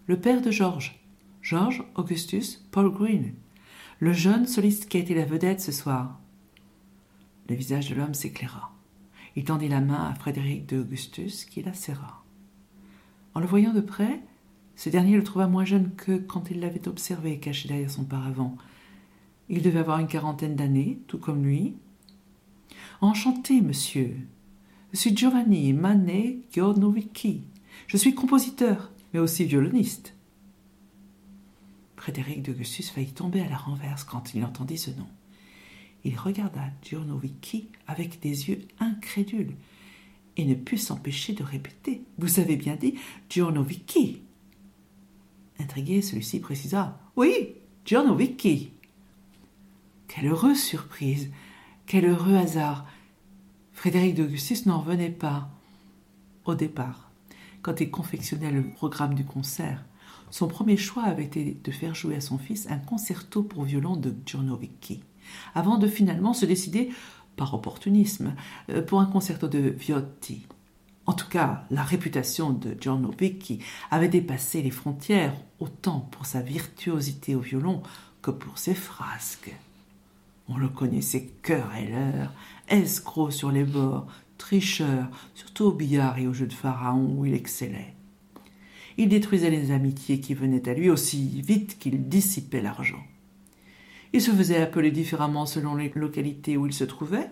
le 0.07 0.19
père 0.19 0.41
de 0.41 0.51
George. 0.51 0.99
George 1.41 1.85
Augustus 1.95 2.61
Paul 2.71 2.91
Green, 2.91 3.33
le 3.99 4.11
jeune 4.11 4.47
soliste 4.47 4.89
qui 4.89 4.97
a 4.97 4.99
été 4.99 5.15
la 5.15 5.23
vedette 5.23 5.61
ce 5.61 5.71
soir. 5.71 6.19
Le 7.47 7.55
visage 7.55 7.89
de 7.89 7.95
l'homme 7.95 8.13
s'éclaira. 8.13 8.75
Il 9.37 9.45
tendit 9.45 9.69
la 9.69 9.79
main 9.79 10.09
à 10.09 10.13
Frédéric 10.13 10.65
d'Augustus, 10.65 11.45
qui 11.45 11.63
la 11.63 11.73
serra. 11.73 12.25
En 13.33 13.39
le 13.39 13.47
voyant 13.47 13.73
de 13.73 13.79
près, 13.79 14.19
ce 14.77 14.89
dernier 14.89 15.17
le 15.17 15.23
trouva 15.23 15.47
moins 15.47 15.65
jeune 15.65 15.91
que 15.95 16.17
quand 16.17 16.51
il 16.51 16.59
l'avait 16.59 16.87
observé 16.87 17.39
caché 17.39 17.67
derrière 17.67 17.89
son 17.89 18.03
paravent. 18.03 18.55
Il 19.49 19.63
devait 19.63 19.79
avoir 19.79 19.99
une 19.99 20.07
quarantaine 20.07 20.55
d'années, 20.55 20.99
tout 21.07 21.17
comme 21.17 21.43
lui. 21.43 21.73
Enchanté, 23.01 23.59
monsieur. 23.61 24.15
Je 24.93 24.99
suis 24.99 25.17
Giovanni 25.17 25.73
Manet 25.73 26.37
Giornovicchi. 26.53 27.41
Je 27.87 27.97
suis 27.97 28.13
compositeur, 28.13 28.91
mais 29.13 29.19
aussi 29.19 29.45
violoniste. 29.45 30.13
Frédéric 31.95 32.43
d'Augustus 32.43 32.91
faillit 32.91 33.13
tomber 33.13 33.41
à 33.41 33.49
la 33.49 33.57
renverse 33.57 34.03
quand 34.03 34.35
il 34.35 34.45
entendit 34.45 34.77
ce 34.77 34.91
nom. 34.91 35.07
Il 36.03 36.15
regarda 36.19 36.61
Giornovicchi 36.83 37.69
avec 37.87 38.19
des 38.19 38.49
yeux 38.49 38.61
incrédules 38.79 39.55
et 40.37 40.45
ne 40.45 40.53
put 40.53 40.77
s'empêcher 40.77 41.33
de 41.33 41.43
répéter. 41.43 42.03
Vous 42.19 42.39
avez 42.39 42.57
bien 42.57 42.75
dit 42.75 42.93
Giornovicchi. 43.27 44.21
Intrigué, 45.59 46.01
celui-ci 46.01 46.39
précisa 46.39 46.99
Oui, 47.15 47.55
Giornovicchi. 47.85 48.71
Quelle 50.07 50.27
heureuse 50.27 50.61
surprise 50.61 51.29
Quel 51.85 52.05
heureux 52.05 52.35
hasard 52.35 52.85
Frédéric 53.73 54.15
d'Augustus 54.15 54.65
n'en 54.65 54.79
revenait 54.79 55.09
pas. 55.09 55.49
Au 56.45 56.55
départ, 56.55 57.11
quand 57.61 57.81
il 57.81 57.91
confectionnait 57.91 58.51
le 58.51 58.69
programme 58.69 59.13
du 59.13 59.25
concert, 59.25 59.83
son 60.29 60.47
premier 60.47 60.77
choix 60.77 61.03
avait 61.03 61.25
été 61.25 61.57
de 61.63 61.71
faire 61.71 61.95
jouer 61.95 62.15
à 62.15 62.21
son 62.21 62.37
fils 62.37 62.67
un 62.69 62.77
concerto 62.77 63.43
pour 63.43 63.63
violon 63.63 63.95
de 63.95 64.13
Giornovicchi 64.25 65.01
avant 65.55 65.77
de 65.77 65.87
finalement 65.87 66.33
se 66.33 66.45
décider, 66.45 66.89
par 67.35 67.53
opportunisme, 67.53 68.33
euh, 68.69 68.81
pour 68.81 68.99
un 68.99 69.05
concerto 69.05 69.47
de 69.47 69.59
Viotti. 69.59 70.47
En 71.07 71.13
tout 71.13 71.29
cas, 71.29 71.63
la 71.71 71.83
réputation 71.83 72.51
de 72.51 72.75
Giorno 72.79 73.11
Vecchi 73.17 73.59
avait 73.91 74.09
dépassé 74.09 74.61
les 74.61 74.71
frontières, 74.71 75.33
autant 75.59 76.01
pour 76.01 76.25
sa 76.25 76.41
virtuosité 76.41 77.33
au 77.33 77.39
violon 77.39 77.81
que 78.21 78.29
pour 78.29 78.57
ses 78.57 78.75
frasques. 78.75 79.55
On 80.49 80.57
le 80.57 80.67
connaissait 80.67 81.29
l'heure, 81.47 82.33
escroc 82.67 83.31
sur 83.31 83.51
les 83.51 83.63
bords, 83.63 84.07
tricheur, 84.37 85.07
surtout 85.33 85.65
au 85.65 85.71
billard 85.71 86.19
et 86.19 86.27
au 86.27 86.33
jeu 86.33 86.45
de 86.45 86.53
pharaon 86.53 87.15
où 87.17 87.25
il 87.25 87.33
excellait. 87.33 87.93
Il 88.97 89.07
détruisait 89.07 89.49
les 89.49 89.71
amitiés 89.71 90.19
qui 90.19 90.33
venaient 90.33 90.67
à 90.67 90.73
lui 90.73 90.89
aussi 90.89 91.41
vite 91.41 91.77
qu'il 91.79 92.09
dissipait 92.09 92.61
l'argent. 92.61 93.03
Il 94.11 94.21
se 94.21 94.31
faisait 94.31 94.61
appeler 94.61 94.91
différemment 94.91 95.45
selon 95.45 95.75
les 95.75 95.91
localités 95.95 96.57
où 96.57 96.65
il 96.65 96.73
se 96.73 96.83
trouvait, 96.83 97.29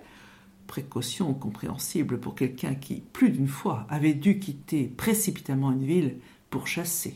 précaution 0.67 1.34
compréhensible 1.34 2.19
pour 2.19 2.36
quelqu'un 2.36 2.75
qui, 2.75 3.01
plus 3.13 3.29
d'une 3.29 3.48
fois, 3.48 3.86
avait 3.89 4.13
dû 4.13 4.39
quitter 4.39 4.86
précipitamment 4.86 5.72
une 5.72 5.86
ville 5.86 6.17
pour 6.50 6.67
chasser. 6.67 7.15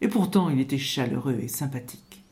Et 0.00 0.08
pourtant, 0.08 0.50
il 0.50 0.60
était 0.60 0.78
chaleureux 0.78 1.38
et 1.40 1.48
sympathique. 1.48 2.22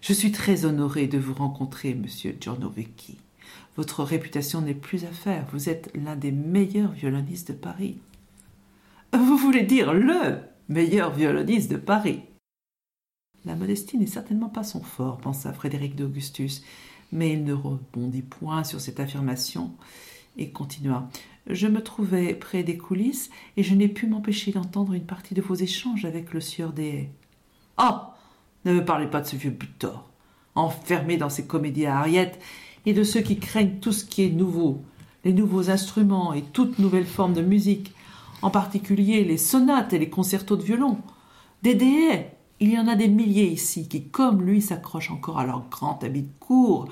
Je 0.00 0.12
suis 0.12 0.32
très 0.32 0.64
honoré 0.64 1.06
de 1.06 1.18
vous 1.18 1.34
rencontrer, 1.34 1.94
monsieur 1.94 2.36
Giornovecchi. 2.38 3.18
Votre 3.76 4.04
réputation 4.04 4.60
n'est 4.60 4.74
plus 4.74 5.04
à 5.04 5.10
faire. 5.10 5.46
Vous 5.52 5.68
êtes 5.68 5.90
l'un 5.94 6.16
des 6.16 6.32
meilleurs 6.32 6.92
violonistes 6.92 7.48
de 7.48 7.56
Paris. 7.56 7.98
Vous 9.12 9.36
voulez 9.36 9.62
dire 9.62 9.92
le 9.92 10.38
meilleur 10.68 11.12
violoniste 11.12 11.70
de 11.70 11.76
Paris 11.76 12.22
la 13.44 13.56
modestie 13.56 13.98
n'est 13.98 14.06
certainement 14.06 14.48
pas 14.48 14.64
son 14.64 14.80
fort, 14.80 15.18
pensa 15.18 15.52
Frédéric 15.52 15.96
d'Augustus, 15.96 16.62
mais 17.14 17.32
il 17.32 17.44
ne 17.44 17.54
rebondit 17.54 18.22
point 18.22 18.64
sur 18.64 18.80
cette 18.80 19.00
affirmation 19.00 19.72
et 20.36 20.50
continua. 20.50 21.08
Je 21.46 21.68
me 21.68 21.82
trouvais 21.82 22.34
près 22.34 22.62
des 22.62 22.76
coulisses 22.76 23.30
et 23.56 23.62
je 23.62 23.74
n'ai 23.74 23.88
pu 23.88 24.06
m'empêcher 24.06 24.50
d'entendre 24.50 24.92
une 24.92 25.06
partie 25.06 25.34
de 25.34 25.40
vos 25.40 25.54
échanges 25.54 26.04
avec 26.04 26.32
le 26.34 26.40
sieur 26.40 26.72
des 26.72 26.88
haies. 26.88 27.10
Ah 27.76 28.16
Ne 28.64 28.74
me 28.74 28.84
parlez 28.84 29.06
pas 29.06 29.20
de 29.20 29.26
ce 29.26 29.36
vieux 29.36 29.50
butor, 29.50 30.10
enfermé 30.54 31.16
dans 31.16 31.30
ses 31.30 31.46
comédies 31.46 31.86
à 31.86 32.00
Harriet, 32.00 32.32
et 32.86 32.92
de 32.92 33.04
ceux 33.04 33.20
qui 33.20 33.38
craignent 33.38 33.78
tout 33.80 33.92
ce 33.92 34.04
qui 34.04 34.24
est 34.24 34.30
nouveau, 34.30 34.82
les 35.24 35.32
nouveaux 35.32 35.70
instruments 35.70 36.34
et 36.34 36.42
toute 36.42 36.78
nouvelle 36.78 37.06
forme 37.06 37.32
de 37.32 37.42
musique, 37.42 37.94
en 38.42 38.50
particulier 38.50 39.24
les 39.24 39.38
sonates 39.38 39.92
et 39.92 39.98
les 39.98 40.10
concertos 40.10 40.56
de 40.56 40.62
violon. 40.62 40.98
Des 41.62 41.74
il 42.60 42.72
y 42.72 42.78
en 42.78 42.88
a 42.88 42.94
des 42.94 43.08
milliers 43.08 43.50
ici 43.50 43.88
qui, 43.88 44.08
comme 44.08 44.42
lui, 44.42 44.62
s'accrochent 44.62 45.10
encore 45.10 45.38
à 45.38 45.46
leur 45.46 45.68
grand 45.68 46.02
habit 46.04 46.22
de 46.22 46.32
cour 46.40 46.88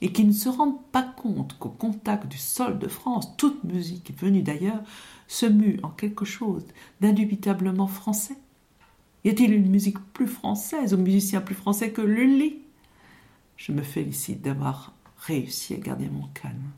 et 0.00 0.12
qui 0.12 0.24
ne 0.24 0.32
se 0.32 0.48
rendent 0.48 0.82
pas 0.92 1.02
compte 1.02 1.56
qu'au 1.58 1.68
contact 1.68 2.26
du 2.26 2.38
sol 2.38 2.78
de 2.78 2.88
France, 2.88 3.36
toute 3.36 3.64
musique 3.64 4.12
venue 4.18 4.42
d'ailleurs 4.42 4.82
se 5.28 5.46
mue 5.46 5.78
en 5.82 5.90
quelque 5.90 6.24
chose 6.24 6.64
d'indubitablement 7.00 7.86
français. 7.86 8.36
Y 9.24 9.30
a-t-il 9.30 9.54
une 9.54 9.70
musique 9.70 9.98
plus 10.12 10.26
française 10.26 10.92
ou 10.92 10.98
musicien 10.98 11.40
plus 11.40 11.54
français 11.54 11.90
que 11.90 12.02
Lully? 12.02 12.58
Je 13.56 13.72
me 13.72 13.82
félicite 13.82 14.42
d'avoir 14.42 14.92
réussi 15.16 15.74
à 15.74 15.78
garder 15.78 16.08
mon 16.08 16.26
calme. 16.34 16.70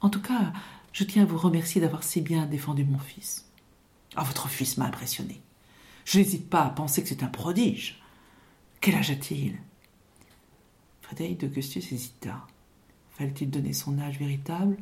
En 0.00 0.08
tout 0.08 0.22
cas, 0.22 0.52
je 0.92 1.04
tiens 1.04 1.22
à 1.22 1.26
vous 1.26 1.38
remercier 1.38 1.80
d'avoir 1.80 2.02
si 2.02 2.20
bien 2.20 2.46
défendu 2.46 2.84
mon 2.84 2.98
fils. 2.98 3.50
Ah, 4.16 4.24
votre 4.24 4.48
fils 4.48 4.78
m'a 4.78 4.86
impressionné. 4.86 5.40
Je 6.04 6.18
n'hésite 6.18 6.48
pas 6.48 6.62
à 6.62 6.70
penser 6.70 7.02
que 7.02 7.08
c'est 7.08 7.22
un 7.22 7.28
prodige. 7.28 8.02
Quel 8.80 8.96
âge 8.96 9.10
a-t-il? 9.10 9.56
Frédéric 11.02 11.40
d'Augustus 11.40 11.92
hésita. 11.92 12.46
Fallait-il 13.10 13.50
donner 13.50 13.72
son 13.72 13.98
âge 13.98 14.18
véritable? 14.18 14.76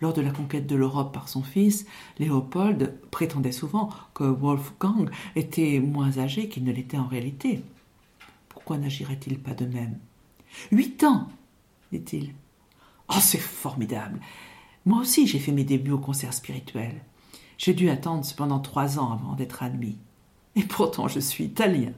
Lors 0.00 0.12
de 0.12 0.20
la 0.20 0.30
conquête 0.30 0.66
de 0.66 0.76
l'Europe 0.76 1.14
par 1.14 1.28
son 1.28 1.42
fils, 1.42 1.86
Léopold 2.18 2.98
prétendait 3.10 3.52
souvent 3.52 3.90
que 4.14 4.24
Wolfgang 4.24 5.08
était 5.36 5.80
moins 5.80 6.18
âgé 6.18 6.48
qu'il 6.48 6.64
ne 6.64 6.72
l'était 6.72 6.98
en 6.98 7.06
réalité. 7.06 7.62
Pourquoi 8.48 8.78
n'agirait-il 8.78 9.38
pas 9.38 9.54
de 9.54 9.66
même? 9.66 9.98
Huit 10.72 11.04
ans, 11.04 11.28
dit-il. 11.92 12.34
Oh, 13.08 13.20
c'est 13.20 13.38
formidable. 13.38 14.20
Moi 14.84 15.00
aussi, 15.00 15.26
j'ai 15.26 15.38
fait 15.38 15.52
mes 15.52 15.64
débuts 15.64 15.92
au 15.92 15.98
concert 15.98 16.34
spirituel. 16.34 17.00
J'ai 17.58 17.74
dû 17.74 17.88
attendre 17.88 18.24
cependant 18.24 18.60
trois 18.60 18.98
ans 18.98 19.12
avant 19.12 19.34
d'être 19.34 19.62
admis. 19.62 19.98
Et 20.56 20.64
pourtant, 20.64 21.06
je 21.06 21.20
suis 21.20 21.44
italien, 21.44 21.92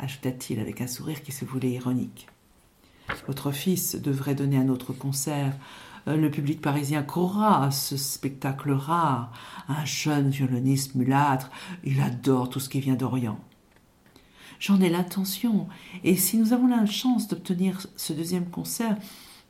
ajouta-t-il 0.00 0.58
avec 0.58 0.80
un 0.80 0.88
sourire 0.88 1.22
qui 1.22 1.30
se 1.30 1.44
voulait 1.44 1.70
ironique. 1.70 2.26
Votre 3.28 3.52
fils 3.52 3.94
devrait 3.94 4.34
donner 4.34 4.56
un 4.56 4.68
autre 4.68 4.92
concert. 4.92 5.56
Euh, 6.08 6.16
le 6.16 6.28
public 6.28 6.60
parisien 6.60 7.04
courra 7.04 7.64
à 7.64 7.70
ce 7.70 7.96
spectacle 7.96 8.72
rare. 8.72 9.30
Un 9.68 9.84
jeune 9.84 10.30
violoniste 10.30 10.96
mulâtre, 10.96 11.50
il 11.84 12.00
adore 12.00 12.50
tout 12.50 12.58
ce 12.58 12.68
qui 12.68 12.80
vient 12.80 12.96
d'Orient. 12.96 13.38
J'en 14.58 14.80
ai 14.80 14.88
l'intention, 14.88 15.68
et 16.02 16.16
si 16.16 16.38
nous 16.38 16.52
avons 16.52 16.66
la 16.66 16.86
chance 16.86 17.28
d'obtenir 17.28 17.86
ce 17.94 18.12
deuxième 18.12 18.48
concert, 18.48 18.96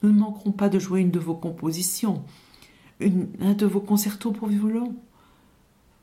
nous 0.03 0.13
ne 0.13 0.19
manquerons 0.19 0.53
pas 0.53 0.69
de 0.69 0.79
jouer 0.79 1.01
une 1.01 1.13
de 1.13 1.21
vos 1.21 1.37
compositions, 1.37 2.25
un 3.01 3.55
de 3.55 3.67
vos 3.67 3.81
concertos 3.81 4.33
pour 4.33 4.49
violon. 4.49 4.95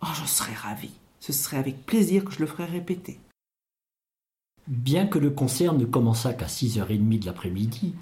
Oh, 0.02 0.08
je 0.14 0.26
serais 0.26 0.54
ravi. 0.54 0.92
Ce 1.26 1.32
serait 1.32 1.56
avec 1.56 1.86
plaisir 1.86 2.26
que 2.26 2.34
je 2.34 2.40
le 2.40 2.46
ferais 2.46 2.66
répéter. 2.66 3.18
Bien 4.68 5.08
que 5.08 5.18
le 5.18 5.30
concert 5.30 5.72
ne 5.72 5.86
commençât 5.86 6.34
qu'à 6.34 6.48
6h30 6.48 7.20
de 7.20 7.26
l'après-midi, 7.26 7.94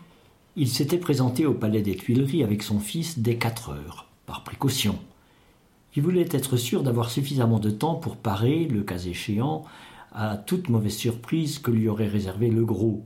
il 0.55 0.67
s'était 0.67 0.97
présenté 0.97 1.45
au 1.45 1.53
Palais 1.53 1.83
des 1.83 1.95
Tuileries 1.95 2.43
avec 2.43 2.63
son 2.63 2.79
fils 2.79 3.19
dès 3.19 3.35
4 3.35 3.69
heures, 3.69 4.09
par 4.25 4.43
précaution. 4.43 4.97
Il 5.95 6.01
voulait 6.01 6.29
être 6.31 6.57
sûr 6.57 6.81
d'avoir 6.81 7.11
suffisamment 7.11 7.59
de 7.59 7.69
temps 7.69 7.93
pour 7.93 8.17
parer, 8.17 8.65
le 8.65 8.81
cas 8.81 8.97
échéant, 8.97 9.65
à 10.13 10.35
toute 10.35 10.69
mauvaise 10.69 10.97
surprise 10.97 11.59
que 11.59 11.69
lui 11.69 11.87
aurait 11.87 12.07
réservé 12.07 12.49
le 12.49 12.65
gros. 12.65 13.05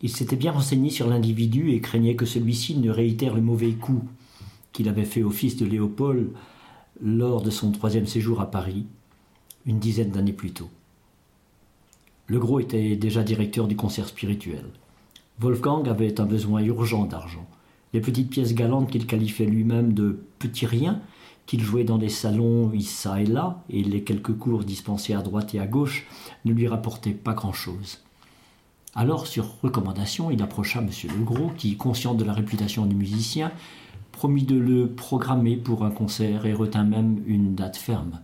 Il 0.00 0.10
s'était 0.10 0.34
bien 0.34 0.50
renseigné 0.50 0.90
sur 0.90 1.06
l'individu 1.06 1.70
et 1.70 1.80
craignait 1.80 2.16
que 2.16 2.26
celui-ci 2.26 2.76
ne 2.76 2.90
réitère 2.90 3.36
le 3.36 3.40
mauvais 3.40 3.74
coup 3.74 4.02
qu'il 4.72 4.88
avait 4.88 5.04
fait 5.04 5.22
au 5.22 5.30
fils 5.30 5.56
de 5.56 5.64
Léopold 5.64 6.32
lors 7.00 7.40
de 7.40 7.50
son 7.50 7.70
troisième 7.70 8.08
séjour 8.08 8.40
à 8.40 8.50
Paris, 8.50 8.86
une 9.66 9.78
dizaine 9.78 10.10
d'années 10.10 10.32
plus 10.32 10.52
tôt. 10.52 10.70
Le 12.26 12.38
gros 12.38 12.60
était 12.60 12.96
déjà 12.96 13.22
directeur 13.22 13.68
du 13.68 13.76
concert 13.76 14.08
spirituel. 14.08 14.64
Wolfgang 15.38 15.88
avait 15.88 16.20
un 16.20 16.24
besoin 16.24 16.62
urgent 16.62 17.04
d'argent. 17.04 17.46
Les 17.92 18.00
petites 18.00 18.30
pièces 18.30 18.54
galantes 18.54 18.90
qu'il 18.90 19.06
qualifiait 19.06 19.46
lui-même 19.46 19.92
de 19.92 20.24
petits 20.38 20.66
riens, 20.66 21.00
qu'il 21.46 21.62
jouait 21.62 21.84
dans 21.84 21.98
des 21.98 22.08
salons 22.08 22.72
ça 22.80 23.20
et 23.20 23.26
là, 23.26 23.62
et 23.68 23.82
les 23.82 24.02
quelques 24.02 24.36
cours 24.36 24.64
dispensés 24.64 25.14
à 25.14 25.22
droite 25.22 25.54
et 25.54 25.60
à 25.60 25.66
gauche, 25.66 26.06
ne 26.44 26.52
lui 26.52 26.68
rapportaient 26.68 27.10
pas 27.10 27.34
grand-chose. 27.34 27.98
Alors, 28.94 29.26
sur 29.26 29.60
recommandation, 29.62 30.30
il 30.30 30.42
approcha 30.42 30.80
M. 30.80 30.88
Legros, 31.18 31.52
qui, 31.56 31.76
conscient 31.76 32.14
de 32.14 32.24
la 32.24 32.34
réputation 32.34 32.86
du 32.86 32.94
musicien, 32.94 33.50
promit 34.12 34.44
de 34.44 34.56
le 34.56 34.88
programmer 34.88 35.56
pour 35.56 35.84
un 35.84 35.90
concert 35.90 36.46
et 36.46 36.52
retint 36.52 36.84
même 36.84 37.22
une 37.26 37.54
date 37.54 37.76
ferme. 37.76 38.20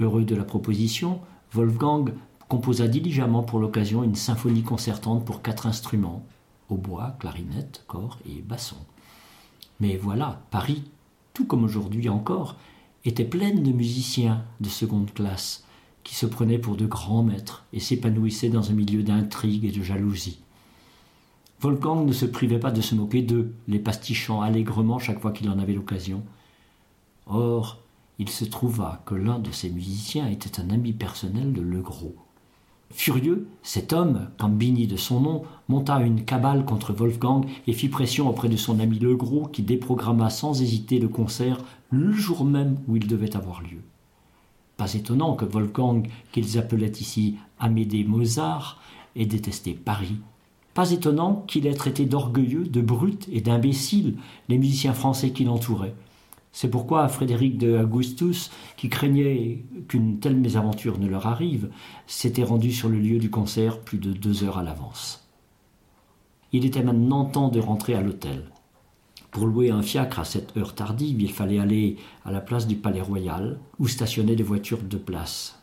Heureux 0.00 0.24
de 0.24 0.34
la 0.34 0.44
proposition, 0.44 1.20
Wolfgang 1.52 2.12
composa 2.48 2.88
diligemment 2.88 3.42
pour 3.42 3.60
l'occasion 3.60 4.02
une 4.04 4.14
symphonie 4.14 4.62
concertante 4.62 5.24
pour 5.24 5.42
quatre 5.42 5.66
instruments 5.66 6.24
hautbois, 6.68 7.16
clarinette, 7.18 7.84
corps 7.86 8.18
et 8.26 8.42
basson. 8.42 8.76
Mais 9.80 9.96
voilà, 9.96 10.42
Paris, 10.50 10.84
tout 11.34 11.44
comme 11.44 11.64
aujourd'hui 11.64 12.08
encore, 12.08 12.56
était 13.04 13.24
pleine 13.24 13.62
de 13.62 13.72
musiciens 13.72 14.44
de 14.60 14.68
seconde 14.68 15.12
classe 15.12 15.64
qui 16.04 16.14
se 16.14 16.26
prenaient 16.26 16.58
pour 16.58 16.76
de 16.76 16.86
grands 16.86 17.22
maîtres 17.22 17.64
et 17.72 17.80
s'épanouissaient 17.80 18.48
dans 18.48 18.70
un 18.70 18.74
milieu 18.74 19.02
d'intrigue 19.02 19.64
et 19.64 19.72
de 19.72 19.82
jalousie. 19.82 20.40
Wolfgang 21.60 22.06
ne 22.06 22.12
se 22.12 22.26
privait 22.26 22.58
pas 22.58 22.72
de 22.72 22.80
se 22.80 22.94
moquer 22.94 23.22
d'eux, 23.22 23.54
les 23.68 23.78
pastichant 23.78 24.40
allègrement 24.40 24.98
chaque 24.98 25.20
fois 25.20 25.30
qu'il 25.30 25.48
en 25.48 25.60
avait 25.60 25.74
l'occasion. 25.74 26.24
Or, 27.26 27.81
il 28.18 28.28
se 28.28 28.44
trouva 28.44 29.02
que 29.06 29.14
l'un 29.14 29.38
de 29.38 29.50
ces 29.50 29.70
musiciens 29.70 30.28
était 30.28 30.60
un 30.60 30.70
ami 30.70 30.92
personnel 30.92 31.52
de 31.52 31.60
Legros. 31.60 32.14
Furieux, 32.90 33.48
cet 33.62 33.92
homme, 33.92 34.28
Cambini 34.38 34.86
de 34.86 34.96
son 34.96 35.20
nom, 35.20 35.42
monta 35.68 35.98
une 36.00 36.24
cabale 36.24 36.64
contre 36.64 36.92
Wolfgang 36.92 37.46
et 37.66 37.72
fit 37.72 37.88
pression 37.88 38.28
auprès 38.28 38.48
de 38.48 38.56
son 38.56 38.80
ami 38.80 38.98
Legros 38.98 39.48
qui 39.48 39.62
déprogramma 39.62 40.28
sans 40.28 40.60
hésiter 40.60 40.98
le 40.98 41.08
concert 41.08 41.58
le 41.90 42.12
jour 42.12 42.44
même 42.44 42.78
où 42.88 42.96
il 42.96 43.06
devait 43.06 43.36
avoir 43.36 43.62
lieu. 43.62 43.80
Pas 44.76 44.92
étonnant 44.94 45.34
que 45.34 45.44
Wolfgang, 45.44 46.08
qu'ils 46.32 46.58
appelaient 46.58 46.92
ici 47.00 47.36
Amédée 47.58 48.04
Mozart, 48.04 48.80
ait 49.16 49.26
détesté 49.26 49.72
Paris 49.72 50.18
pas 50.74 50.90
étonnant 50.90 51.44
qu'il 51.46 51.66
ait 51.66 51.74
traité 51.74 52.06
d'orgueilleux, 52.06 52.64
de 52.64 52.80
brut 52.80 53.28
et 53.30 53.40
d'imbécile 53.40 54.16
les 54.48 54.58
musiciens 54.58 54.94
français 54.94 55.30
qui 55.30 55.44
l'entouraient. 55.44 55.94
C'est 56.52 56.68
pourquoi 56.68 57.08
Frédéric 57.08 57.56
de 57.56 57.78
Augustus, 57.78 58.50
qui 58.76 58.90
craignait 58.90 59.64
qu'une 59.88 60.20
telle 60.20 60.36
mésaventure 60.36 60.98
ne 60.98 61.08
leur 61.08 61.26
arrive, 61.26 61.70
s'était 62.06 62.44
rendu 62.44 62.72
sur 62.72 62.90
le 62.90 62.98
lieu 62.98 63.18
du 63.18 63.30
concert 63.30 63.80
plus 63.80 63.98
de 63.98 64.12
deux 64.12 64.44
heures 64.44 64.58
à 64.58 64.62
l'avance. 64.62 65.26
Il 66.52 66.66
était 66.66 66.82
maintenant 66.82 67.24
temps 67.24 67.48
de 67.48 67.58
rentrer 67.58 67.94
à 67.94 68.02
l'hôtel. 68.02 68.44
Pour 69.30 69.46
louer 69.46 69.70
un 69.70 69.80
fiacre 69.80 70.18
à 70.18 70.24
cette 70.26 70.54
heure 70.58 70.74
tardive, 70.74 71.22
il 71.22 71.32
fallait 71.32 71.58
aller 71.58 71.96
à 72.26 72.30
la 72.30 72.42
place 72.42 72.66
du 72.66 72.76
Palais 72.76 73.00
Royal, 73.00 73.58
où 73.78 73.88
stationnaient 73.88 74.36
des 74.36 74.42
voitures 74.42 74.82
de 74.82 74.98
place. 74.98 75.58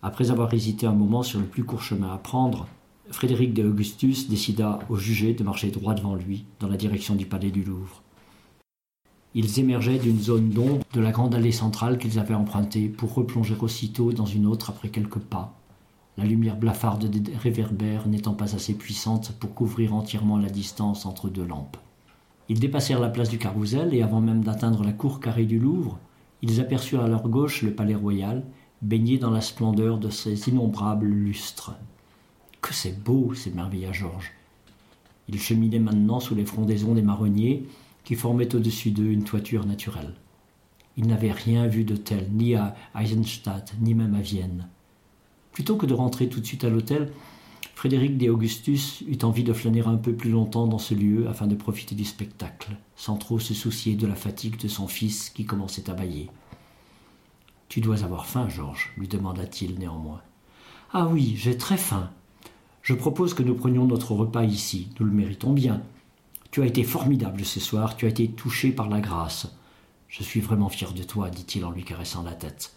Après 0.00 0.30
avoir 0.30 0.54
hésité 0.54 0.86
un 0.86 0.92
moment 0.92 1.24
sur 1.24 1.40
le 1.40 1.46
plus 1.46 1.64
court 1.64 1.82
chemin 1.82 2.14
à 2.14 2.18
prendre, 2.18 2.68
Frédéric 3.10 3.52
de 3.52 3.68
Augustus 3.68 4.28
décida 4.28 4.78
au 4.88 4.94
jugé 4.94 5.34
de 5.34 5.42
marcher 5.42 5.72
droit 5.72 5.94
devant 5.94 6.14
lui, 6.14 6.44
dans 6.60 6.68
la 6.68 6.76
direction 6.76 7.16
du 7.16 7.26
palais 7.26 7.50
du 7.50 7.64
Louvre. 7.64 8.00
Ils 9.34 9.60
émergeaient 9.60 9.98
d'une 9.98 10.20
zone 10.20 10.50
d'ombre 10.50 10.84
de 10.92 11.00
la 11.00 11.12
grande 11.12 11.34
allée 11.34 11.52
centrale 11.52 11.98
qu'ils 11.98 12.18
avaient 12.18 12.34
empruntée 12.34 12.88
pour 12.88 13.14
replonger 13.14 13.54
aussitôt 13.60 14.12
dans 14.12 14.26
une 14.26 14.46
autre 14.46 14.70
après 14.70 14.88
quelques 14.88 15.20
pas, 15.20 15.54
la 16.20 16.26
lumière 16.26 16.56
blafarde 16.56 17.06
des 17.06 17.34
réverbères 17.34 18.06
n'étant 18.06 18.34
pas 18.34 18.54
assez 18.54 18.74
puissante 18.74 19.32
pour 19.40 19.54
couvrir 19.54 19.94
entièrement 19.94 20.36
la 20.36 20.50
distance 20.50 21.06
entre 21.06 21.30
deux 21.30 21.46
lampes. 21.46 21.78
Ils 22.50 22.60
dépassèrent 22.60 23.00
la 23.00 23.08
place 23.08 23.30
du 23.30 23.38
Carrousel 23.38 23.94
et 23.94 24.02
avant 24.02 24.20
même 24.20 24.42
d'atteindre 24.42 24.84
la 24.84 24.92
cour 24.92 25.20
carrée 25.20 25.46
du 25.46 25.58
Louvre, 25.58 25.98
ils 26.42 26.60
aperçurent 26.60 27.04
à 27.04 27.08
leur 27.08 27.28
gauche 27.28 27.62
le 27.62 27.72
palais 27.72 27.94
royal, 27.94 28.44
baigné 28.82 29.16
dans 29.16 29.30
la 29.30 29.40
splendeur 29.40 29.96
de 29.96 30.10
ses 30.10 30.48
innombrables 30.50 31.06
lustres. 31.06 31.72
Que 32.60 32.74
c'est 32.74 33.02
beau, 33.02 33.32
à 33.32 33.92
Georges. 33.92 34.32
Ils 35.28 35.40
cheminaient 35.40 35.78
maintenant 35.78 36.20
sous 36.20 36.34
les 36.34 36.44
frondaisons 36.44 36.94
des 36.94 37.02
marronniers 37.02 37.66
qui 38.10 38.16
formaient 38.16 38.56
au-dessus 38.56 38.90
d'eux 38.90 39.12
une 39.12 39.22
toiture 39.22 39.64
naturelle. 39.64 40.14
Ils 40.96 41.06
n'avaient 41.06 41.30
rien 41.30 41.68
vu 41.68 41.84
de 41.84 41.94
tel, 41.94 42.26
ni 42.32 42.56
à 42.56 42.74
Eisenstadt, 42.98 43.72
ni 43.80 43.94
même 43.94 44.16
à 44.16 44.20
Vienne. 44.20 44.66
Plutôt 45.52 45.76
que 45.76 45.86
de 45.86 45.94
rentrer 45.94 46.28
tout 46.28 46.40
de 46.40 46.44
suite 46.44 46.64
à 46.64 46.70
l'hôtel, 46.70 47.12
Frédéric 47.76 48.18
des 48.18 48.28
Augustus 48.28 49.04
eut 49.06 49.22
envie 49.22 49.44
de 49.44 49.52
flâner 49.52 49.82
un 49.86 49.94
peu 49.94 50.12
plus 50.12 50.32
longtemps 50.32 50.66
dans 50.66 50.80
ce 50.80 50.92
lieu 50.92 51.28
afin 51.28 51.46
de 51.46 51.54
profiter 51.54 51.94
du 51.94 52.04
spectacle, 52.04 52.76
sans 52.96 53.16
trop 53.16 53.38
se 53.38 53.54
soucier 53.54 53.94
de 53.94 54.08
la 54.08 54.16
fatigue 54.16 54.60
de 54.60 54.66
son 54.66 54.88
fils 54.88 55.30
qui 55.30 55.44
commençait 55.44 55.88
à 55.88 55.94
bailler. 55.94 56.30
Tu 57.68 57.80
dois 57.80 58.02
avoir 58.02 58.26
faim, 58.26 58.48
Georges, 58.48 58.92
lui 58.96 59.06
demanda-t-il 59.06 59.78
néanmoins. 59.78 60.22
Ah 60.92 61.06
oui, 61.06 61.34
j'ai 61.36 61.56
très 61.56 61.76
faim, 61.76 62.10
je 62.82 62.94
propose 62.94 63.34
que 63.34 63.44
nous 63.44 63.54
prenions 63.54 63.86
notre 63.86 64.14
repas 64.14 64.42
ici, 64.42 64.88
nous 64.98 65.06
le 65.06 65.12
méritons 65.12 65.52
bien. 65.52 65.80
Tu 66.50 66.62
as 66.62 66.66
été 66.66 66.82
formidable 66.82 67.44
ce 67.44 67.60
soir, 67.60 67.96
tu 67.96 68.06
as 68.06 68.08
été 68.08 68.28
touché 68.28 68.72
par 68.72 68.88
la 68.88 69.00
grâce. 69.00 69.54
Je 70.08 70.24
suis 70.24 70.40
vraiment 70.40 70.68
fier 70.68 70.92
de 70.92 71.04
toi, 71.04 71.30
dit-il 71.30 71.64
en 71.64 71.70
lui 71.70 71.84
caressant 71.84 72.24
la 72.24 72.32
tête. 72.32 72.74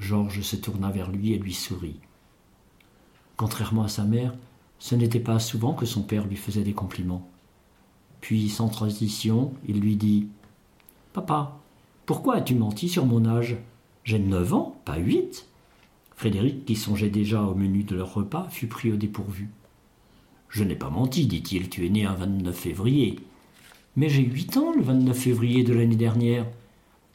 Georges 0.00 0.42
se 0.42 0.56
tourna 0.56 0.90
vers 0.90 1.10
lui 1.10 1.32
et 1.32 1.38
lui 1.38 1.54
sourit. 1.54 2.00
Contrairement 3.36 3.84
à 3.84 3.88
sa 3.88 4.04
mère, 4.04 4.34
ce 4.80 4.96
n'était 4.96 5.20
pas 5.20 5.38
souvent 5.38 5.74
que 5.74 5.86
son 5.86 6.02
père 6.02 6.26
lui 6.26 6.36
faisait 6.36 6.62
des 6.62 6.72
compliments. 6.72 7.28
Puis, 8.20 8.48
sans 8.48 8.68
transition, 8.68 9.54
il 9.68 9.80
lui 9.80 9.94
dit 9.94 10.26
Papa, 11.12 11.60
pourquoi 12.06 12.36
as-tu 12.36 12.56
menti 12.56 12.88
sur 12.88 13.06
mon 13.06 13.24
âge? 13.26 13.56
J'ai 14.02 14.18
neuf 14.18 14.52
ans, 14.52 14.80
pas 14.84 14.96
huit. 14.96 15.46
Frédéric, 16.16 16.64
qui 16.64 16.74
songeait 16.74 17.10
déjà 17.10 17.42
au 17.42 17.54
menu 17.54 17.84
de 17.84 17.94
leur 17.94 18.14
repas, 18.14 18.48
fut 18.50 18.66
pris 18.66 18.90
au 18.90 18.96
dépourvu. 18.96 19.50
Je 20.48 20.64
n'ai 20.64 20.74
pas 20.74 20.90
menti, 20.90 21.26
dit-il, 21.26 21.68
tu 21.68 21.86
es 21.86 21.90
né 21.90 22.04
un 22.06 22.14
29 22.14 22.56
février. 22.56 23.20
Mais 23.96 24.08
j'ai 24.08 24.22
huit 24.22 24.56
ans 24.56 24.72
le 24.74 24.82
29 24.82 25.16
février 25.16 25.64
de 25.64 25.74
l'année 25.74 25.96
dernière. 25.96 26.46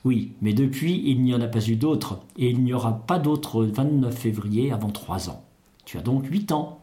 Oui, 0.06 0.34
mais 0.42 0.54
depuis, 0.54 1.02
il 1.06 1.24
n'y 1.24 1.34
en 1.34 1.42
a 1.42 1.48
pas 1.48 1.66
eu 1.66 1.76
d'autres, 1.76 2.20
et 2.38 2.50
il 2.50 2.64
n'y 2.64 2.74
aura 2.74 2.94
pas 3.08 3.20
d'autre 3.20 3.64
29 3.64 4.14
février 4.14 4.72
avant 4.72 4.90
trois 4.90 5.30
ans. 5.30 5.44
Tu 5.86 5.98
as 5.98 6.02
donc 6.02 6.26
huit 6.26 6.52
ans. 6.52 6.80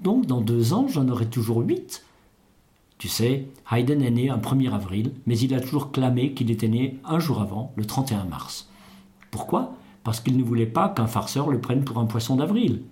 Donc, 0.00 0.26
dans 0.26 0.40
deux 0.40 0.72
ans, 0.72 0.86
j'en 0.88 1.08
aurai 1.08 1.26
toujours 1.26 1.58
huit. 1.58 2.04
Tu 2.98 3.08
sais, 3.08 3.48
Haydn 3.70 4.00
est 4.02 4.10
né 4.10 4.30
un 4.30 4.38
1er 4.38 4.72
avril, 4.72 5.12
mais 5.26 5.38
il 5.38 5.54
a 5.54 5.60
toujours 5.60 5.92
clamé 5.92 6.32
qu'il 6.32 6.50
était 6.50 6.68
né 6.68 6.98
un 7.04 7.18
jour 7.18 7.40
avant, 7.40 7.72
le 7.76 7.84
31 7.84 8.24
mars. 8.24 8.68
Pourquoi? 9.30 9.74
Parce 10.04 10.20
qu'il 10.20 10.36
ne 10.36 10.44
voulait 10.44 10.66
pas 10.66 10.88
qu'un 10.88 11.06
farceur 11.06 11.50
le 11.50 11.60
prenne 11.60 11.84
pour 11.84 11.98
un 11.98 12.06
poisson 12.06 12.36
d'avril. 12.36 12.82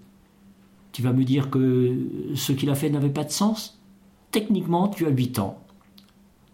Tu 0.92 1.02
vas 1.02 1.12
me 1.12 1.24
dire 1.24 1.50
que 1.50 1.96
ce 2.34 2.52
qu'il 2.52 2.70
a 2.70 2.74
fait 2.74 2.90
n'avait 2.90 3.10
pas 3.10 3.24
de 3.24 3.30
sens 3.30 3.82
Techniquement, 4.30 4.88
tu 4.88 5.06
as 5.06 5.10
huit 5.10 5.38
ans. 5.38 5.58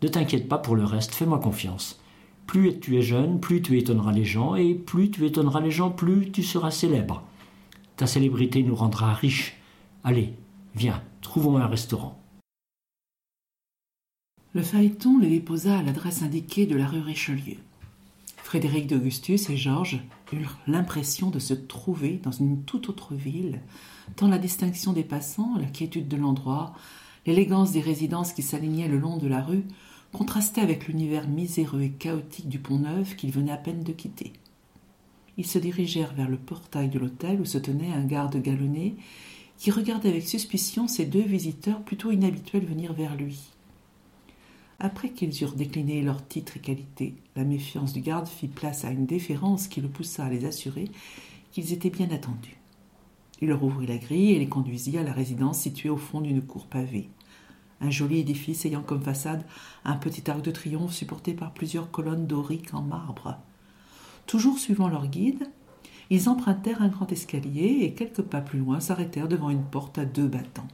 Ne 0.03 0.09
t'inquiète 0.09 0.49
pas 0.49 0.59
pour 0.59 0.77
le 0.77 0.85
reste, 0.85 1.15
fais-moi 1.15 1.39
confiance. 1.39 2.01
Plus 2.47 2.79
tu 2.81 2.97
es 2.97 3.03
jeune, 3.03 3.41
plus 3.41 3.63
tu 3.63 3.79
étonneras 3.79 4.13
les 4.13 4.25
gens, 4.25 4.55
et 4.55 4.75
plus 4.75 5.11
tu 5.11 5.27
étonneras 5.27 5.61
les 5.61 5.71
gens, 5.71 5.91
plus 5.91 6.31
tu 6.31 6.43
seras 6.43 6.71
célèbre. 6.71 7.23
Ta 7.97 8.07
célébrité 8.07 8.63
nous 8.63 8.75
rendra 8.75 9.13
riches. 9.13 9.61
Allez, 10.03 10.35
viens, 10.75 11.03
trouvons 11.21 11.57
un 11.59 11.67
restaurant. 11.67 12.19
Le 14.55 14.63
phaéton 14.63 15.19
les 15.19 15.29
déposa 15.29 15.79
à 15.79 15.83
l'adresse 15.83 16.23
indiquée 16.23 16.67
de 16.67 16.75
la 16.75 16.87
rue 16.87 17.01
Richelieu. 17.01 17.57
Frédéric 18.37 18.87
d'Augustus 18.87 19.51
et 19.51 19.57
Georges 19.57 20.01
eurent 20.33 20.59
l'impression 20.67 21.31
de 21.31 21.39
se 21.39 21.55
trouver 21.55 22.19
dans 22.23 22.33
une 22.33 22.63
toute 22.63 22.89
autre 22.89 23.15
ville, 23.15 23.61
tant 24.17 24.29
la 24.29 24.39
distinction 24.39 24.93
des 24.93 25.05
passants, 25.05 25.57
la 25.59 25.67
quiétude 25.67 26.09
de 26.09 26.17
l'endroit, 26.17 26.75
l'élégance 27.27 27.73
des 27.73 27.81
résidences 27.81 28.33
qui 28.33 28.43
s'alignaient 28.43 28.89
le 28.89 28.99
long 28.99 29.17
de 29.17 29.29
la 29.29 29.43
rue 29.43 29.65
contrastaient 30.13 30.63
avec 30.63 30.89
l'univers 30.89 31.29
miséreux 31.29 31.83
et 31.83 31.91
chaotique 31.91 32.49
du 32.49 32.59
pont 32.59 32.79
neuf 32.79 33.17
qu'ils 33.17 33.33
venaient 33.33 33.53
à 33.53 33.57
peine 33.57 33.83
de 33.83 33.93
quitter. 33.93 34.33
Ils 35.37 35.47
se 35.47 35.59
dirigèrent 35.59 36.15
vers 36.15 36.29
le 36.29 36.37
portail 36.37 36.89
de 36.89 36.99
l'hôtel 36.99 37.41
où 37.41 37.45
se 37.45 37.59
tenait 37.59 37.93
un 37.93 38.05
garde 38.05 38.41
galonné 38.41 38.97
qui 39.57 39.71
regardait 39.71 40.09
avec 40.09 40.29
suspicion 40.29 40.89
ces 40.89 41.05
deux 41.05 41.23
visiteurs 41.23 41.83
plutôt 41.83 42.11
inhabituels 42.11 42.65
venir 42.65 42.93
vers 42.93 43.15
lui. 43.17 43.39
Après 44.81 45.11
qu'ils 45.11 45.43
eurent 45.43 45.55
décliné 45.55 46.03
leurs 46.03 46.27
titres 46.27 46.57
et 46.57 46.61
qualités, 46.61 47.15
la 47.35 47.45
méfiance 47.45 47.93
du 47.93 48.01
garde 48.01 48.29
fit 48.29 48.47
place 48.47 48.85
à 48.85 48.91
une 48.91 49.07
déférence 49.07 49.67
qui 49.67 49.81
le 49.81 49.89
poussa 49.89 50.25
à 50.25 50.31
les 50.31 50.45
assurer 50.45 50.89
qu'ils 51.51 51.73
étaient 51.73 51.91
bien 51.91 52.11
attendus. 52.11 52.58
Il 53.41 53.49
leur 53.49 53.63
ouvrit 53.63 53.87
la 53.87 53.99
grille 53.99 54.33
et 54.33 54.39
les 54.39 54.49
conduisit 54.49 54.99
à 54.99 55.03
la 55.03 55.13
résidence 55.13 55.61
située 55.61 55.91
au 55.91 55.97
fond 55.97 56.21
d'une 56.21 56.43
cour 56.43 56.67
pavée. 56.67 57.09
Un 57.81 57.91
joli 57.91 58.19
édifice 58.19 58.67
ayant 58.67 58.83
comme 58.83 59.03
façade 59.03 59.45
un 59.85 59.95
petit 59.95 60.29
arc 60.31 60.43
de 60.43 60.51
triomphe 60.51 60.93
supporté 60.93 61.35
par 61.35 61.53
plusieurs 61.53 61.91
colonnes 61.91 62.27
doriques 62.27 62.75
en 62.75 62.83
marbre. 62.83 63.39
Toujours 64.27 64.59
suivant 64.59 64.89
leur 64.89 65.07
guide, 65.07 65.49
ils 66.11 66.29
empruntèrent 66.29 66.83
un 66.83 66.89
grand 66.89 67.11
escalier 67.13 67.79
et 67.83 67.93
quelques 67.93 68.23
pas 68.23 68.41
plus 68.41 68.59
loin 68.59 68.81
s'arrêtèrent 68.81 69.29
devant 69.29 69.51
une 69.51 69.65
porte 69.65 69.99
à 69.99 70.05
deux 70.05 70.27
battants. 70.27 70.69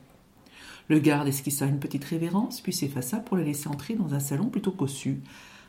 Le 0.88 0.98
garde 0.98 1.28
esquissa 1.28 1.66
une 1.66 1.80
petite 1.80 2.04
révérence, 2.04 2.60
puis 2.60 2.72
s'effaça 2.72 3.18
pour 3.18 3.36
les 3.36 3.44
laisser 3.44 3.68
entrer 3.68 3.94
dans 3.94 4.14
un 4.14 4.20
salon 4.20 4.46
plutôt 4.46 4.70
cossu, 4.70 5.20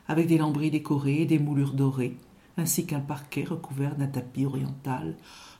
avec 0.08 0.26
des 0.26 0.38
lambris 0.38 0.70
décorés 0.70 1.22
et 1.22 1.26
des 1.26 1.38
moulures 1.38 1.72
dorées, 1.72 2.16
ainsi 2.56 2.86
qu'un 2.86 3.00
parquet 3.00 3.44
recouvert 3.44 3.96
d'un 3.96 4.06
tapis 4.06 4.46
oriental, 4.46 5.16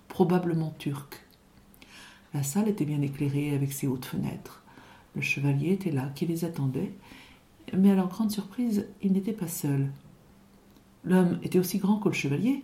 probablement 0.09 0.75
turc. 0.79 1.26
La 2.37 2.43
salle 2.43 2.69
était 2.69 2.85
bien 2.85 3.01
éclairée 3.01 3.55
avec 3.55 3.73
ses 3.73 3.87
hautes 3.87 4.05
fenêtres. 4.05 4.63
Le 5.15 5.23
chevalier 5.23 5.73
était 5.73 5.91
là, 5.91 6.11
qui 6.15 6.27
les 6.27 6.45
attendait, 6.45 6.93
mais 7.75 7.91
à 7.91 7.95
leur 7.95 8.09
grande 8.09 8.31
surprise, 8.31 8.87
il 9.03 9.13
n'était 9.13 9.33
pas 9.33 9.49
seul. 9.49 9.91
L'homme 11.03 11.39
était 11.43 11.59
aussi 11.59 11.79
grand 11.79 11.97
que 11.97 12.11
le 12.11 12.15
chevalier, 12.15 12.63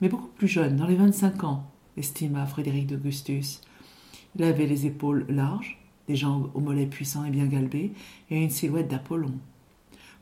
mais 0.00 0.08
beaucoup 0.08 0.28
plus 0.28 0.48
jeune, 0.48 0.76
dans 0.76 0.86
les 0.86 0.96
vingt-cinq 0.96 1.44
ans, 1.44 1.70
estima 1.98 2.46
Frédéric 2.46 2.86
d'Augustus. 2.86 3.60
Il 4.36 4.42
avait 4.42 4.66
les 4.66 4.86
épaules 4.86 5.26
larges, 5.28 5.78
des 6.08 6.16
jambes 6.16 6.50
aux 6.54 6.60
mollets 6.60 6.86
puissants 6.86 7.26
et 7.26 7.30
bien 7.30 7.44
galbés, 7.44 7.92
et 8.30 8.42
une 8.42 8.48
silhouette 8.48 8.88
d'Apollon. 8.88 9.34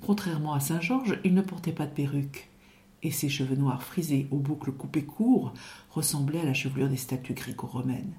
Contrairement 0.04 0.54
à 0.54 0.60
Saint 0.60 0.80
Georges, 0.80 1.20
il 1.22 1.34
ne 1.34 1.42
portait 1.42 1.70
pas 1.70 1.86
de 1.86 1.94
perruque, 1.94 2.48
et 3.04 3.12
ses 3.12 3.28
cheveux 3.28 3.54
noirs 3.54 3.84
frisés 3.84 4.26
aux 4.32 4.38
boucles 4.38 4.72
coupées 4.72 5.04
courts 5.04 5.54
ressemblaient 5.88 6.40
à 6.40 6.46
la 6.46 6.52
chevelure 6.52 6.88
des 6.88 6.96
statues 6.96 7.34
gréco-romaines. 7.34 8.14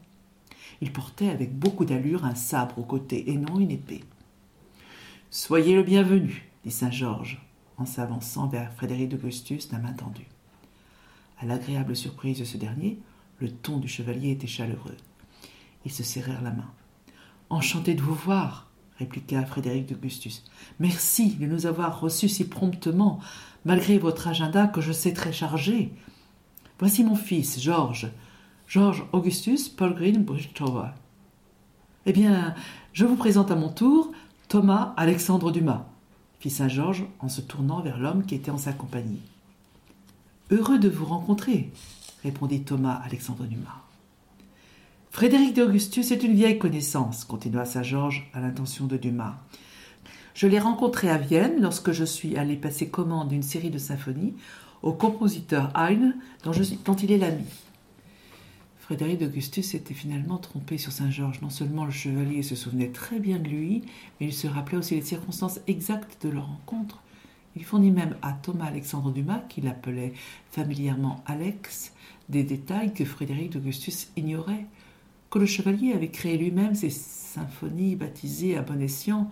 Il 0.82 0.92
portait 0.92 1.30
avec 1.30 1.58
beaucoup 1.58 1.86
d'allure 1.86 2.26
un 2.26 2.36
sabre 2.36 2.78
au 2.80 2.84
côté 2.84 3.32
et 3.32 3.38
non 3.38 3.60
une 3.60 3.72
épée. 3.72 4.04
Soyez 5.32 5.76
le 5.76 5.84
bienvenu, 5.84 6.50
dit 6.66 6.72
Saint 6.72 6.92
Georges, 6.92 7.42
en 7.78 7.86
s'avançant 7.86 8.48
vers 8.48 8.74
Frédéric 8.74 9.10
d'Augustus 9.10 9.70
d'un 9.70 9.80
main 9.80 9.94
tendue. 9.94 10.28
À 11.40 11.46
l'agréable 11.46 11.96
surprise 11.96 12.40
de 12.40 12.46
ce 12.46 12.58
dernier, 12.58 13.00
le 13.40 13.50
ton 13.50 13.78
du 13.78 13.88
chevalier 13.88 14.32
était 14.32 14.48
chaleureux. 14.48 14.98
Ils 15.86 15.92
se 15.92 16.04
serrèrent 16.04 16.42
la 16.42 16.52
main. 16.52 16.70
Enchanté 17.50 17.96
de 17.96 18.02
vous 18.02 18.14
voir, 18.14 18.70
répliqua 18.98 19.46
Frédéric 19.46 19.88
d'Augustus. 19.88 20.44
Merci 20.80 21.36
de 21.36 21.46
nous 21.46 21.66
avoir 21.66 22.00
reçus 22.00 22.30
si 22.30 22.48
promptement, 22.48 23.20
malgré 23.66 23.98
votre 23.98 24.28
agenda 24.28 24.68
que 24.68 24.82
je 24.82 24.92
sais 24.92 25.14
très 25.14 25.32
chargé. 25.32 25.94
Voici 26.80 27.04
mon 27.04 27.16
fils, 27.16 27.62
Georges, 27.62 28.10
Georges 28.70 29.04
Augustus 29.14 29.76
Green 29.76 30.24
Bridgetower. 30.24 30.90
Eh 32.06 32.14
bien, 32.14 32.54
je 32.94 33.04
vous 33.04 33.16
présente 33.16 33.50
à 33.50 33.56
mon 33.56 33.70
tour 33.70 34.12
Thomas 34.48 34.94
Alexandre 34.96 35.52
Dumas, 35.52 35.88
fit 36.40 36.52
Saint 36.52 36.68
Georges 36.68 37.08
en 37.20 37.30
se 37.30 37.42
tournant 37.42 37.82
vers 37.82 37.98
l'homme 37.98 38.24
qui 38.24 38.36
était 38.36 38.52
en 38.52 38.60
sa 38.60 38.72
compagnie. 38.72 39.24
Heureux 40.52 40.78
de 40.78 40.88
vous 40.88 41.06
rencontrer, 41.06 41.72
répondit 42.22 42.62
Thomas 42.62 43.02
Alexandre 43.04 43.46
Dumas. 43.46 43.82
Frédéric 45.10 45.56
d'Augustus 45.56 46.12
est 46.12 46.22
une 46.22 46.36
vieille 46.36 46.60
connaissance, 46.60 47.26
continua 47.26 47.66
Saint 47.66 47.82
Georges 47.82 48.30
à 48.36 48.40
l'intention 48.40 48.86
de 48.86 48.98
Dumas. 48.98 49.40
Je 50.36 50.46
l'ai 50.46 50.60
rencontré 50.60 51.10
à 51.10 51.18
Vienne 51.18 51.60
lorsque 51.60 51.92
je 51.92 52.06
suis 52.06 52.38
allé 52.38 52.56
passer 52.56 52.88
commande 52.88 53.30
d'une 53.30 53.42
série 53.42 53.72
de 53.72 53.80
symphonies 53.80 54.36
au 54.84 54.94
compositeur 54.94 55.74
Heine, 55.76 56.16
dont, 56.44 56.52
dont 56.86 56.96
il 56.96 57.12
est 57.12 57.18
l'ami. 57.18 57.48
Frédéric 58.90 59.20
d'Augustus 59.20 59.68
s'était 59.68 59.94
finalement 59.94 60.40
trompé 60.40 60.80
sur 60.80 60.92
Saint-Georges. 60.92 61.42
Non 61.44 61.52
seulement 61.52 61.86
le 61.86 61.92
chevalier 61.92 62.42
se 62.42 62.56
souvenait 62.56 62.90
très 62.90 63.20
bien 63.20 63.38
de 63.38 63.48
lui, 63.48 63.84
mais 64.20 64.26
il 64.26 64.34
se 64.34 64.48
rappelait 64.48 64.80
aussi 64.80 64.96
les 64.96 65.04
circonstances 65.04 65.60
exactes 65.68 66.26
de 66.26 66.30
leur 66.30 66.48
rencontre. 66.48 67.04
Il 67.56 67.64
fournit 67.64 67.92
même 67.92 68.16
à 68.24 68.34
Thomas 68.34 68.66
Alexandre 68.66 69.12
Dumas, 69.12 69.44
qu'il 69.48 69.68
appelait 69.68 70.14
familièrement 70.50 71.24
Alex, 71.28 71.94
des 72.30 72.42
détails 72.42 72.92
que 72.92 73.06
Frédéric 73.06 73.52
d'Augustus 73.52 74.10
ignorait 74.18 74.66
que 75.30 75.38
le 75.38 75.46
chevalier 75.46 75.94
avait 75.94 76.10
créé 76.10 76.40
lui-même 76.40 76.74
ses 76.74 76.90
symphonies 76.90 77.96
baptisées 77.96 78.58
à 78.58 78.64
bon 78.64 78.82
escient 78.82 79.30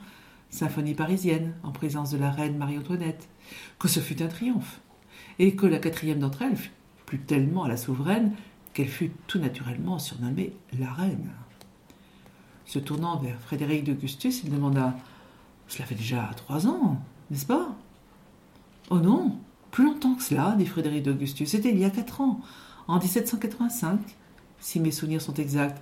Symphonie 0.51 0.93
parisienne, 0.93 1.55
en 1.63 1.71
présence 1.71 2.11
de 2.11 2.19
la 2.19 2.29
reine 2.29 2.57
Marie-Antoinette, 2.57 3.27
que 3.79 3.87
ce 3.87 4.01
fut 4.01 4.21
un 4.21 4.27
triomphe, 4.27 4.81
et 5.39 5.55
que 5.55 5.65
la 5.65 5.79
quatrième 5.79 6.19
d'entre 6.19 6.43
elles 6.43 6.59
plut 7.07 7.25
tellement 7.25 7.63
à 7.63 7.69
la 7.69 7.77
souveraine 7.77 8.33
qu'elle 8.77 8.87
fut 8.87 9.11
tout 9.25 9.39
naturellement 9.39 9.97
surnommée 9.97 10.53
la 10.77 10.93
reine. 10.93 11.31
Se 12.67 12.77
tournant 12.77 13.17
vers 13.17 13.39
Frédéric 13.39 13.83
d'Augustus, 13.83 14.43
il 14.43 14.51
demanda 14.51 14.95
Cela 15.67 15.87
fait 15.87 15.95
déjà 15.95 16.29
trois 16.35 16.67
ans, 16.67 17.01
n'est-ce 17.31 17.47
pas 17.47 17.75
Oh 18.91 18.99
non, 18.99 19.39
plus 19.71 19.85
longtemps 19.85 20.13
que 20.13 20.21
cela, 20.21 20.53
dit 20.59 20.67
Frédéric 20.67 21.01
d'Augustus. 21.01 21.49
C'était 21.49 21.71
il 21.71 21.79
y 21.79 21.85
a 21.85 21.89
quatre 21.89 22.21
ans, 22.21 22.39
en 22.87 22.99
1785 22.99 23.99
si 24.59 24.79
mes 24.79 24.91
souvenirs 24.91 25.23
sont 25.23 25.33
exacts. 25.33 25.81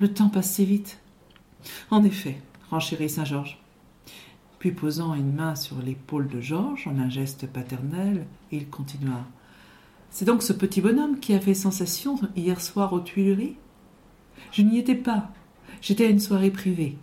Le 0.00 0.12
temps 0.12 0.28
passe 0.28 0.50
si 0.50 0.64
vite. 0.64 0.98
En 1.92 2.02
effet, 2.02 2.42
renchérit 2.72 3.08
Saint 3.08 3.24
Georges. 3.24 3.62
Puis 4.58 4.72
posant 4.72 5.14
une 5.14 5.32
main 5.32 5.54
sur 5.54 5.78
l'épaule 5.78 6.26
de 6.26 6.40
Georges 6.40 6.88
en 6.88 6.98
un 6.98 7.08
geste 7.08 7.46
paternel, 7.46 8.26
il 8.50 8.68
continua. 8.68 9.24
C'est 10.18 10.24
donc 10.24 10.42
ce 10.42 10.54
petit 10.54 10.80
bonhomme 10.80 11.20
qui 11.20 11.34
a 11.34 11.40
fait 11.40 11.52
sensation 11.52 12.18
hier 12.36 12.58
soir 12.62 12.94
aux 12.94 13.00
Tuileries? 13.00 13.56
Je 14.50 14.62
n'y 14.62 14.78
étais 14.78 14.94
pas. 14.94 15.28
J'étais 15.82 16.06
à 16.06 16.08
une 16.08 16.20
soirée 16.20 16.50
privée. 16.50 16.96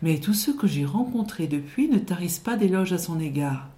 Mais 0.00 0.18
tous 0.18 0.32
ceux 0.32 0.56
que 0.56 0.66
j'ai 0.66 0.86
rencontrés 0.86 1.46
depuis 1.46 1.90
ne 1.90 1.98
tarissent 1.98 2.38
pas 2.38 2.56
d'éloges 2.56 2.94
à 2.94 2.96
son 2.96 3.20
égard. 3.20 3.68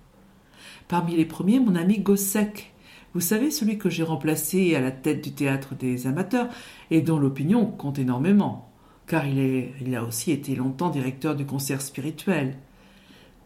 Parmi 0.86 1.16
les 1.16 1.24
premiers, 1.24 1.58
mon 1.58 1.74
ami 1.74 1.98
Gossec, 1.98 2.72
vous 3.12 3.20
savez, 3.20 3.50
celui 3.50 3.76
que 3.76 3.90
j'ai 3.90 4.04
remplacé 4.04 4.76
à 4.76 4.80
la 4.80 4.92
tête 4.92 5.24
du 5.24 5.32
théâtre 5.32 5.74
des 5.74 6.06
amateurs 6.06 6.48
et 6.92 7.00
dont 7.00 7.18
l'opinion 7.18 7.66
compte 7.66 7.98
énormément, 7.98 8.70
car 9.08 9.26
il, 9.26 9.96
a 9.96 10.04
aussi 10.04 10.30
été 10.30 10.54
longtemps 10.54 10.90
directeur 10.90 11.34
du 11.34 11.44
concert 11.44 11.82
spirituel. 11.82 12.56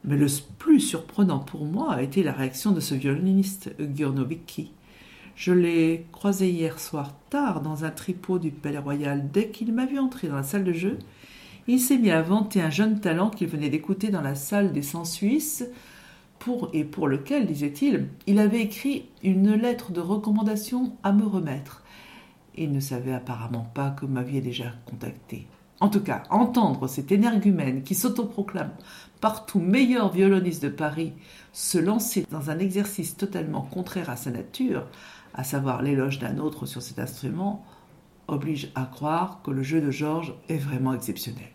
Mais 0.04 0.18
le 0.18 0.26
plus 0.58 0.80
surprenant 0.80 1.38
pour 1.38 1.64
moi 1.64 1.94
a 1.94 2.02
été 2.02 2.22
la 2.22 2.32
réaction 2.32 2.72
de 2.72 2.80
ce 2.80 2.94
violoniste 2.94 3.74
Gurnovicki. 3.80 4.70
Je 5.36 5.52
l'ai 5.52 6.06
croisé 6.12 6.48
hier 6.48 6.78
soir 6.78 7.12
tard 7.28 7.60
dans 7.60 7.84
un 7.84 7.90
tripot 7.90 8.38
du 8.38 8.52
Palais 8.52 8.78
Royal. 8.78 9.30
Dès 9.32 9.48
qu'il 9.48 9.72
m'a 9.72 9.84
vu 9.84 9.98
entrer 9.98 10.28
dans 10.28 10.36
la 10.36 10.44
salle 10.44 10.62
de 10.64 10.72
jeu, 10.72 10.98
il 11.66 11.80
s'est 11.80 11.98
mis 11.98 12.10
à 12.10 12.22
vanter 12.22 12.60
un 12.62 12.70
jeune 12.70 13.00
talent 13.00 13.30
qu'il 13.30 13.48
venait 13.48 13.68
d'écouter 13.68 14.10
dans 14.10 14.20
la 14.20 14.36
salle 14.36 14.72
des 14.72 14.82
100 14.82 15.04
Suisses, 15.04 15.64
pour 16.38 16.70
et 16.72 16.84
pour 16.84 17.08
lequel, 17.08 17.46
disait-il, 17.46 18.08
il 18.26 18.38
avait 18.38 18.60
écrit 18.60 19.06
une 19.22 19.54
lettre 19.54 19.92
de 19.92 20.00
recommandation 20.00 20.92
à 21.02 21.12
me 21.12 21.24
remettre. 21.24 21.82
Il 22.56 22.70
ne 22.70 22.80
savait 22.80 23.14
apparemment 23.14 23.66
pas 23.74 23.90
que 23.90 24.04
vous 24.04 24.12
m'aviez 24.12 24.40
déjà 24.40 24.66
contacté. 24.84 25.46
En 25.80 25.88
tout 25.88 26.02
cas, 26.02 26.22
entendre 26.30 26.86
cet 26.86 27.10
énergumène 27.10 27.82
qui 27.82 27.94
s'autoproclame 27.94 28.70
partout 29.20 29.58
meilleur 29.58 30.12
violoniste 30.12 30.62
de 30.62 30.68
Paris 30.68 31.12
se 31.52 31.78
lancer 31.78 32.26
dans 32.30 32.50
un 32.50 32.58
exercice 32.58 33.16
totalement 33.16 33.62
contraire 33.62 34.10
à 34.10 34.16
sa 34.16 34.30
nature, 34.30 34.86
à 35.34 35.44
savoir 35.44 35.82
l'éloge 35.82 36.18
d'un 36.18 36.38
autre 36.38 36.66
sur 36.66 36.80
cet 36.80 36.98
instrument, 36.98 37.64
oblige 38.28 38.70
à 38.74 38.86
croire 38.86 39.40
que 39.42 39.50
le 39.50 39.62
jeu 39.62 39.80
de 39.80 39.90
Georges 39.90 40.34
est 40.48 40.56
vraiment 40.56 40.94
exceptionnel. 40.94 41.50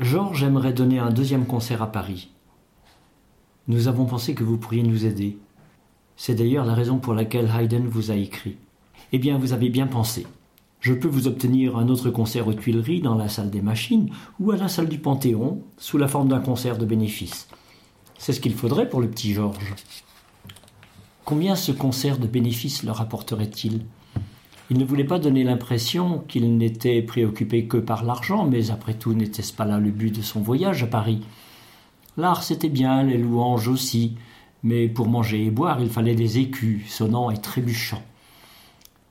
Georges 0.00 0.42
aimerait 0.42 0.74
donner 0.74 0.98
un 0.98 1.10
deuxième 1.10 1.46
concert 1.46 1.80
à 1.80 1.90
Paris. 1.90 2.28
Nous 3.66 3.88
avons 3.88 4.04
pensé 4.04 4.34
que 4.34 4.44
vous 4.44 4.58
pourriez 4.58 4.82
nous 4.82 5.06
aider. 5.06 5.38
C'est 6.16 6.34
d'ailleurs 6.34 6.66
la 6.66 6.74
raison 6.74 6.98
pour 6.98 7.14
laquelle 7.14 7.50
Haydn 7.50 7.86
vous 7.86 8.10
a 8.10 8.14
écrit. 8.14 8.56
Eh 9.12 9.18
bien, 9.18 9.38
vous 9.38 9.54
avez 9.54 9.70
bien 9.70 9.86
pensé. 9.86 10.26
Je 10.80 10.92
peux 10.92 11.08
vous 11.08 11.28
obtenir 11.28 11.78
un 11.78 11.88
autre 11.88 12.10
concert 12.10 12.46
aux 12.46 12.52
Tuileries 12.52 13.00
dans 13.00 13.14
la 13.14 13.30
salle 13.30 13.48
des 13.48 13.62
machines 13.62 14.10
ou 14.38 14.50
à 14.50 14.56
la 14.56 14.68
salle 14.68 14.88
du 14.88 14.98
Panthéon 14.98 15.62
sous 15.78 15.96
la 15.96 16.08
forme 16.08 16.28
d'un 16.28 16.40
concert 16.40 16.76
de 16.76 16.84
bénéfice. 16.84 17.48
C'est 18.18 18.34
ce 18.34 18.40
qu'il 18.40 18.54
faudrait 18.54 18.90
pour 18.90 19.00
le 19.00 19.08
petit 19.08 19.32
Georges. 19.32 19.74
Combien 21.24 21.56
ce 21.56 21.72
concert 21.72 22.18
de 22.18 22.26
bénéfice 22.26 22.82
leur 22.82 23.00
apporterait-il? 23.00 23.86
Il 24.68 24.78
ne 24.78 24.84
voulait 24.84 25.04
pas 25.04 25.20
donner 25.20 25.44
l'impression 25.44 26.24
qu'il 26.26 26.56
n'était 26.56 27.00
préoccupé 27.00 27.66
que 27.66 27.76
par 27.76 28.04
l'argent, 28.04 28.46
mais 28.46 28.70
après 28.70 28.94
tout, 28.94 29.14
n'était-ce 29.14 29.52
pas 29.52 29.64
là 29.64 29.78
le 29.78 29.90
but 29.90 30.14
de 30.14 30.22
son 30.22 30.40
voyage 30.40 30.82
à 30.82 30.88
Paris? 30.88 31.20
L'art, 32.16 32.42
c'était 32.42 32.68
bien, 32.68 33.04
les 33.04 33.18
louanges 33.18 33.68
aussi, 33.68 34.16
mais 34.64 34.88
pour 34.88 35.06
manger 35.06 35.44
et 35.44 35.50
boire, 35.50 35.80
il 35.80 35.88
fallait 35.88 36.16
des 36.16 36.38
écus, 36.38 36.90
sonnants 36.90 37.30
et 37.30 37.40
trébuchants. 37.40 38.02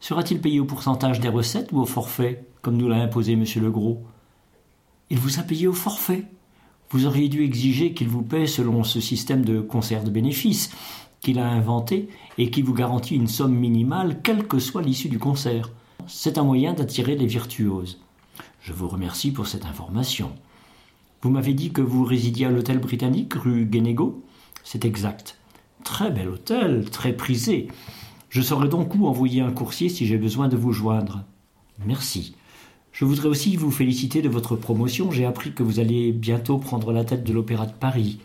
Sera-t-il 0.02 0.41
payé 0.41 0.60
au 0.60 0.65
pourcentage 0.65 1.22
des 1.22 1.30
recettes 1.30 1.72
ou 1.72 1.80
au 1.80 1.86
forfait, 1.86 2.44
comme 2.62 2.76
nous 2.76 2.89
l'a 2.89 2.98
imposé 2.98 3.34
M. 3.34 3.46
Legros 3.62 4.04
Il 5.10 5.20
vous 5.20 5.39
a 5.39 5.44
payé 5.44 5.68
au 5.68 5.74
forfait. 5.74 6.26
Vous 6.89 7.06
auriez 7.06 7.30
dû 7.30 7.44
exiger 7.44 7.94
qu'il 7.94 8.10
vous 8.10 8.22
paie 8.22 8.46
selon 8.46 8.84
ce 8.84 9.00
système 9.00 9.46
de 9.46 9.62
concert 9.62 10.04
de 10.04 10.10
bénéfices 10.10 10.72
qu'il 11.26 11.40
a 11.40 11.50
inventé 11.50 12.08
et 12.38 12.52
qui 12.52 12.62
vous 12.62 12.76
garantit 12.76 13.16
une 13.16 13.28
somme 13.28 13.56
minimale, 13.56 14.22
quelle 14.22 14.48
que 14.48 14.60
soit 14.60 14.84
l'issue 14.84 15.10
du 15.10 15.18
concert. 15.18 15.72
C'est 16.06 16.38
un 16.38 16.44
moyen 16.44 16.74
d'attirer 16.74 17.16
les 17.16 17.26
virtuoses. 17.26 18.00
Je 18.62 18.74
vous 18.74 18.88
remercie 18.88 19.32
pour 19.32 19.48
cette 19.48 19.66
information. 19.66 20.34
Vous 21.24 21.32
m'avez 21.32 21.56
dit 21.56 21.72
que 21.72 21.82
vous 21.82 22.04
résidiez 22.04 22.46
à 22.46 22.52
l'hôtel 22.52 22.78
britannique 22.78 23.34
rue 23.34 23.66
Guénégo 23.66 24.24
C'est 24.64 24.86
exact. 24.86 25.40
Très 25.84 26.12
bel 26.12 26.30
hôtel, 26.30 26.88
très 26.92 27.14
prisé. 27.14 27.70
Je 28.30 28.44
saurai 28.44 28.70
donc 28.70 28.94
où 28.94 29.08
envoyer 29.08 29.42
un 29.42 29.52
coursier 29.52 29.90
si 29.90 30.06
j'ai 30.06 30.20
besoin 30.20 30.48
de 30.48 30.58
vous 30.58 30.74
joindre. 30.74 31.24
Merci. 31.88 32.36
Je 32.92 33.04
voudrais 33.04 33.30
aussi 33.30 33.56
vous 33.56 33.72
féliciter 33.72 34.22
de 34.22 34.30
votre 34.30 34.56
promotion. 34.56 35.10
J'ai 35.10 35.26
appris 35.26 35.54
que 35.54 35.64
vous 35.64 35.80
allez 35.80 36.12
bientôt 36.12 36.60
prendre 36.60 36.92
la 36.94 37.04
tête 37.04 37.24
de 37.24 37.34
l'Opéra 37.34 37.66
de 37.66 37.74
Paris, 37.74 38.20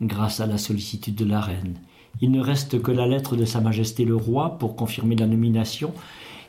grâce 0.00 0.40
à 0.40 0.46
la 0.46 0.56
sollicitude 0.56 1.14
de 1.14 1.26
la 1.26 1.42
reine. 1.42 1.76
Il 2.20 2.30
ne 2.30 2.40
reste 2.40 2.80
que 2.80 2.92
la 2.92 3.06
lettre 3.06 3.36
de 3.36 3.44
Sa 3.44 3.60
Majesté 3.60 4.04
le 4.04 4.16
Roi 4.16 4.58
pour 4.58 4.76
confirmer 4.76 5.16
la 5.16 5.26
nomination 5.26 5.92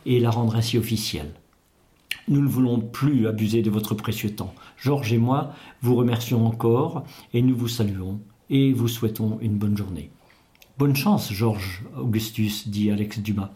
et 0.06 0.20
la 0.20 0.30
rendre 0.30 0.56
ainsi 0.56 0.78
officielle. 0.78 1.34
Nous 2.28 2.42
ne 2.42 2.48
voulons 2.48 2.80
plus 2.80 3.28
abuser 3.28 3.62
de 3.62 3.70
votre 3.70 3.96
précieux 3.96 4.36
temps. 4.36 4.54
Georges 4.78 5.14
et 5.14 5.18
moi 5.18 5.54
vous 5.82 5.96
remercions 5.96 6.46
encore 6.46 7.04
et 7.34 7.42
nous 7.42 7.56
vous 7.56 7.68
saluons 7.68 8.20
et 8.50 8.72
vous 8.72 8.88
souhaitons 8.88 9.40
une 9.42 9.58
bonne 9.58 9.78
journée. 9.78 10.10
Bonne 10.78 10.96
chance, 10.96 11.32
Georges 11.32 11.84
Augustus, 11.98 12.68
dit 12.68 12.92
Alex 12.92 13.20
Dumas. 13.20 13.52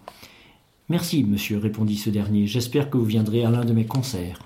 Merci, 0.90 1.24
monsieur, 1.24 1.58
répondit 1.58 1.98
ce 1.98 2.10
dernier. 2.10 2.48
J'espère 2.48 2.90
que 2.90 2.98
vous 2.98 3.06
viendrez 3.06 3.44
à 3.44 3.50
l'un 3.50 3.66
de 3.66 3.74
mes 3.74 3.86
concerts. 3.86 4.40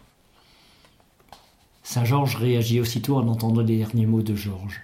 Saint-Georges 1.84 2.36
réagit 2.36 2.80
aussitôt 2.80 3.18
en 3.18 3.28
entendant 3.28 3.62
les 3.62 3.78
derniers 3.78 4.06
mots 4.06 4.22
de 4.22 4.36
Georges. 4.36 4.82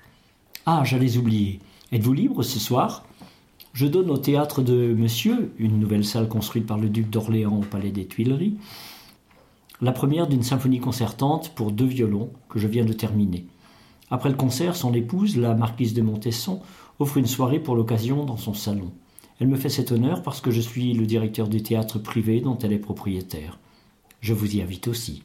Ah, 0.66 0.84
j'allais 0.84 1.18
oublier. 1.18 1.60
Êtes-vous 1.94 2.12
libre 2.12 2.44
ce 2.44 2.60
soir? 2.60 3.06
Je 3.72 3.88
donne 3.88 4.10
au 4.10 4.18
théâtre 4.18 4.62
de 4.62 4.94
Monsieur, 4.94 5.54
une 5.58 5.80
nouvelle 5.80 6.04
salle 6.04 6.28
construite 6.28 6.66
par 6.66 6.78
le 6.78 6.90
duc 6.90 7.10
d'Orléans 7.10 7.60
au 7.60 7.64
palais 7.64 7.92
des 7.92 8.06
Tuileries, 8.06 8.58
la 9.80 9.94
première 9.94 10.28
d'une 10.28 10.44
symphonie 10.44 10.82
concertante 10.82 11.56
pour 11.56 11.72
deux 11.72 11.86
violons 11.86 12.30
que 12.50 12.60
je 12.60 12.68
viens 12.68 12.84
de 12.84 12.92
terminer. 12.92 13.46
Après 14.12 14.28
le 14.28 14.36
concert, 14.36 14.76
son 14.76 14.94
épouse, 14.94 15.38
la 15.38 15.54
marquise 15.54 15.94
de 15.94 16.02
Montesson, 16.02 16.60
offre 17.00 17.16
une 17.16 17.26
soirée 17.26 17.60
pour 17.60 17.78
l'occasion 17.78 18.26
dans 18.26 18.36
son 18.36 18.54
salon. 18.54 18.92
Elle 19.40 19.48
me 19.48 19.56
fait 19.56 19.70
cet 19.70 19.94
honneur 19.94 20.24
parce 20.24 20.42
que 20.42 20.52
je 20.52 20.60
suis 20.60 20.94
le 20.94 21.06
directeur 21.06 21.48
du 21.48 21.64
théâtre 21.64 22.00
privé 22.00 22.42
dont 22.42 22.58
elle 22.58 22.74
est 22.74 22.80
propriétaire. 22.80 23.60
Je 24.20 24.34
vous 24.34 24.58
y 24.58 24.62
invite 24.62 24.90
aussi. 24.90 25.24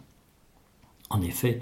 En 1.10 1.22
effet, 1.22 1.60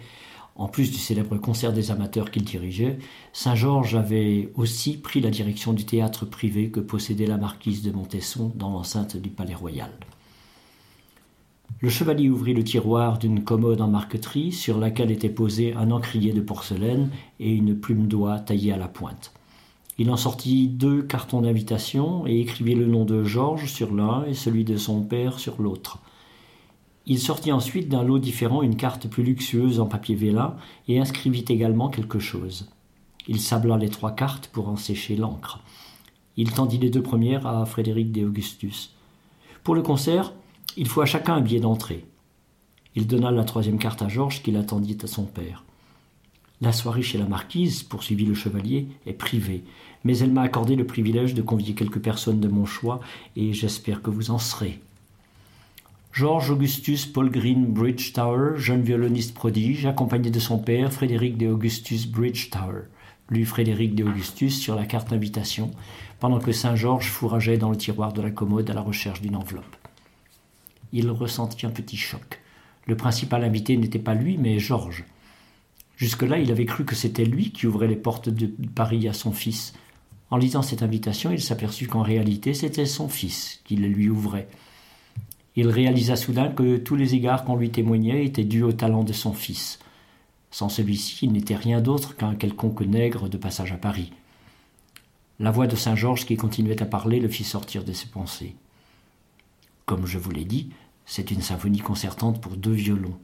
en 0.56 0.68
plus 0.68 0.90
du 0.90 0.98
célèbre 0.98 1.36
concert 1.38 1.72
des 1.72 1.90
amateurs 1.90 2.30
qu'il 2.30 2.44
dirigeait, 2.44 2.98
Saint-Georges 3.32 3.94
avait 3.94 4.50
aussi 4.56 4.98
pris 4.98 5.20
la 5.20 5.30
direction 5.30 5.72
du 5.72 5.84
théâtre 5.84 6.26
privé 6.26 6.70
que 6.70 6.80
possédait 6.80 7.26
la 7.26 7.36
marquise 7.36 7.82
de 7.82 7.90
Montesson 7.90 8.52
dans 8.56 8.70
l'enceinte 8.70 9.16
du 9.16 9.30
Palais 9.30 9.54
Royal. 9.54 9.90
Le 11.80 11.88
chevalier 11.88 12.28
ouvrit 12.28 12.52
le 12.52 12.62
tiroir 12.62 13.18
d'une 13.18 13.42
commode 13.42 13.80
en 13.80 13.88
marqueterie 13.88 14.52
sur 14.52 14.78
laquelle 14.78 15.10
était 15.10 15.30
posé 15.30 15.74
un 15.74 15.90
encrier 15.90 16.34
de 16.34 16.42
porcelaine 16.42 17.10
et 17.38 17.50
une 17.50 17.78
plume 17.78 18.06
d'oie 18.06 18.38
taillée 18.38 18.72
à 18.72 18.76
la 18.76 18.88
pointe. 18.88 19.32
Il 19.96 20.10
en 20.10 20.16
sortit 20.16 20.68
deux 20.68 21.02
cartons 21.02 21.42
d'invitation 21.42 22.26
et 22.26 22.40
écrivit 22.40 22.74
le 22.74 22.86
nom 22.86 23.04
de 23.04 23.24
Georges 23.24 23.70
sur 23.70 23.94
l'un 23.94 24.24
et 24.24 24.34
celui 24.34 24.64
de 24.64 24.76
son 24.76 25.02
père 25.02 25.38
sur 25.38 25.60
l'autre. 25.60 26.00
Il 27.06 27.18
sortit 27.18 27.52
ensuite 27.52 27.88
d'un 27.88 28.02
lot 28.02 28.18
différent 28.18 28.62
une 28.62 28.76
carte 28.76 29.08
plus 29.08 29.22
luxueuse 29.22 29.80
en 29.80 29.86
papier 29.86 30.14
vélin 30.14 30.56
et 30.86 31.00
inscrivit 31.00 31.44
également 31.48 31.88
quelque 31.88 32.18
chose. 32.18 32.68
Il 33.26 33.40
sabla 33.40 33.76
les 33.76 33.88
trois 33.88 34.12
cartes 34.12 34.48
pour 34.48 34.68
en 34.68 34.76
sécher 34.76 35.16
l'encre. 35.16 35.60
Il 36.36 36.52
tendit 36.52 36.78
les 36.78 36.90
deux 36.90 37.02
premières 37.02 37.46
à 37.46 37.64
Frédéric 37.66 38.12
de 38.12 38.24
Augustus. 38.24 38.94
Pour 39.64 39.74
le 39.74 39.82
concert, 39.82 40.32
il 40.76 40.88
faut 40.88 41.00
à 41.00 41.06
chacun 41.06 41.34
un 41.34 41.40
billet 41.40 41.60
d'entrée. 41.60 42.04
Il 42.94 43.06
donna 43.06 43.30
la 43.30 43.44
troisième 43.44 43.78
carte 43.78 44.02
à 44.02 44.08
Georges 44.08 44.42
qui 44.42 44.50
l'attendit 44.50 44.98
à 45.02 45.06
son 45.06 45.24
père. 45.24 45.64
La 46.60 46.72
soirée 46.72 47.02
chez 47.02 47.18
la 47.18 47.26
marquise, 47.26 47.82
poursuivit 47.82 48.26
le 48.26 48.34
chevalier, 48.34 48.88
est 49.06 49.14
privée, 49.14 49.64
mais 50.04 50.18
elle 50.18 50.32
m'a 50.32 50.42
accordé 50.42 50.76
le 50.76 50.86
privilège 50.86 51.34
de 51.34 51.42
convier 51.42 51.74
quelques 51.74 52.00
personnes 52.00 52.40
de 52.40 52.48
mon 52.48 52.66
choix, 52.66 53.00
et 53.36 53.52
j'espère 53.52 54.02
que 54.02 54.10
vous 54.10 54.30
en 54.30 54.38
serez. 54.38 54.80
Georges 56.12 56.51
Augustus 56.51 57.07
Paul 57.07 57.31
Green 57.31 57.66
Bridgetower, 57.66 58.59
jeune 58.59 58.83
violoniste 58.83 59.33
prodige, 59.33 59.87
accompagné 59.87 60.33
de 60.33 60.40
son 60.40 60.59
père 60.59 60.92
Frédéric 60.92 61.38
de 61.38 61.46
Augustus 61.46 62.09
Bridgetower. 62.09 62.83
lut 63.29 63.44
Frédéric 63.44 63.94
d'Augustus 63.94 64.61
sur 64.61 64.75
la 64.75 64.87
carte 64.87 65.11
d'invitation, 65.11 65.70
pendant 66.18 66.40
que 66.40 66.51
Saint-Georges 66.51 67.09
fourrageait 67.09 67.59
dans 67.59 67.70
le 67.70 67.77
tiroir 67.77 68.12
de 68.12 68.23
la 68.23 68.33
commode 68.33 68.68
à 68.68 68.75
la 68.75 68.81
recherche 68.81 69.23
d'une 69.23 69.37
enveloppe. 69.37 69.77
Il 70.92 71.09
ressentit 71.11 71.64
un 71.64 71.70
petit 71.70 71.96
choc. 71.96 72.40
Le 72.87 72.96
principal 72.96 73.44
invité 73.44 73.77
n'était 73.77 74.01
pas 74.01 74.14
lui, 74.14 74.37
mais 74.37 74.59
Georges. 74.59 75.05
Jusque-là, 75.96 76.38
il 76.38 76.51
avait 76.51 76.66
cru 76.66 76.85
que 76.85 76.96
c'était 76.96 77.25
lui 77.25 77.53
qui 77.53 77.68
ouvrait 77.68 77.87
les 77.87 77.94
portes 77.94 78.29
de 78.29 78.51
Paris 78.75 79.07
à 79.07 79.12
son 79.12 79.31
fils. 79.31 79.75
En 80.31 80.38
lisant 80.38 80.62
cette 80.62 80.83
invitation, 80.83 81.31
il 81.31 81.40
s'aperçut 81.40 81.87
qu'en 81.87 82.03
réalité, 82.03 82.53
c'était 82.53 82.85
son 82.85 83.09
fils 83.09 83.61
qui 83.64 83.77
le 83.77 83.87
lui 83.87 84.11
ouvrait. 84.11 84.49
Il 85.56 85.68
réalisa 85.68 86.16
soudain 86.16 86.48
que 86.48 86.76
tous 86.76 86.96
les 86.96 87.14
égards 87.14 87.44
qu'on 87.44 87.56
lui 87.56 87.70
témoignait 87.70 88.24
étaient 88.24 88.44
dus 88.44 88.62
au 88.62 88.72
talent 88.72 89.04
de 89.04 89.12
son 89.12 89.32
fils. 89.32 89.78
Sans 90.50 90.68
celui-ci, 90.68 91.26
il 91.26 91.32
n'était 91.32 91.56
rien 91.56 91.80
d'autre 91.80 92.16
qu'un 92.16 92.34
quelconque 92.34 92.82
nègre 92.82 93.28
de 93.28 93.36
passage 93.36 93.72
à 93.72 93.76
Paris. 93.76 94.12
La 95.38 95.50
voix 95.50 95.66
de 95.66 95.76
Saint 95.76 95.96
Georges 95.96 96.26
qui 96.26 96.36
continuait 96.36 96.82
à 96.82 96.86
parler 96.86 97.18
le 97.18 97.28
fit 97.28 97.44
sortir 97.44 97.84
de 97.84 97.92
ses 97.92 98.06
pensées. 98.06 98.54
Comme 99.86 100.06
je 100.06 100.18
vous 100.18 100.30
l'ai 100.30 100.44
dit, 100.44 100.70
c'est 101.06 101.30
une 101.30 101.40
symphonie 101.40 101.78
concertante 101.78 102.40
pour 102.40 102.56
deux 102.56 102.72
violons. 102.72 103.18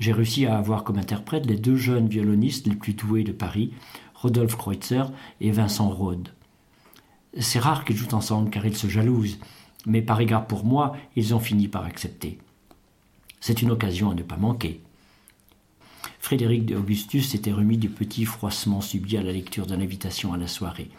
J'ai 0.00 0.12
réussi 0.12 0.46
à 0.46 0.56
avoir 0.56 0.82
comme 0.82 0.98
interprètes 0.98 1.46
les 1.46 1.56
deux 1.56 1.76
jeunes 1.76 2.08
violonistes 2.08 2.66
les 2.66 2.74
plus 2.74 2.94
doués 2.94 3.22
de 3.22 3.32
Paris, 3.32 3.72
Rodolphe 4.14 4.56
Kreutzer 4.56 5.04
et 5.40 5.50
Vincent 5.50 5.90
Rode. 5.90 6.30
C'est 7.38 7.58
rare 7.58 7.84
qu'ils 7.84 7.96
jouent 7.96 8.14
ensemble 8.14 8.50
car 8.50 8.66
ils 8.66 8.76
se 8.76 8.88
jalousent, 8.88 9.38
mais 9.86 10.02
par 10.02 10.20
égard 10.20 10.46
pour 10.46 10.64
moi, 10.64 10.96
ils 11.16 11.34
ont 11.34 11.40
fini 11.40 11.68
par 11.68 11.84
accepter. 11.84 12.38
C'est 13.40 13.62
une 13.62 13.70
occasion 13.70 14.10
à 14.10 14.14
ne 14.14 14.22
pas 14.22 14.36
manquer. 14.36 14.80
Frédéric 16.18 16.66
d'Augustus 16.66 17.30
s'était 17.30 17.52
remis 17.52 17.78
du 17.78 17.88
petit 17.88 18.24
froissement 18.24 18.80
subi 18.80 19.16
à 19.16 19.22
la 19.22 19.32
lecture 19.32 19.66
de 19.66 19.74
l'invitation 19.74 20.32
à 20.32 20.36
la 20.36 20.46
soirée. 20.46 20.90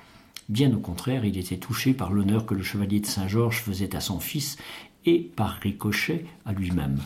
Bien 0.49 0.73
au 0.73 0.79
contraire, 0.79 1.23
il 1.23 1.37
était 1.37 1.57
touché 1.57 1.93
par 1.93 2.11
l'honneur 2.11 2.45
que 2.45 2.55
le 2.55 2.63
chevalier 2.63 2.99
de 2.99 3.05
Saint-Georges 3.05 3.61
faisait 3.61 3.95
à 3.95 4.01
son 4.01 4.19
fils 4.19 4.57
et, 5.05 5.19
par 5.19 5.51
ricochet, 5.61 6.25
à 6.45 6.53
lui-même. 6.53 6.99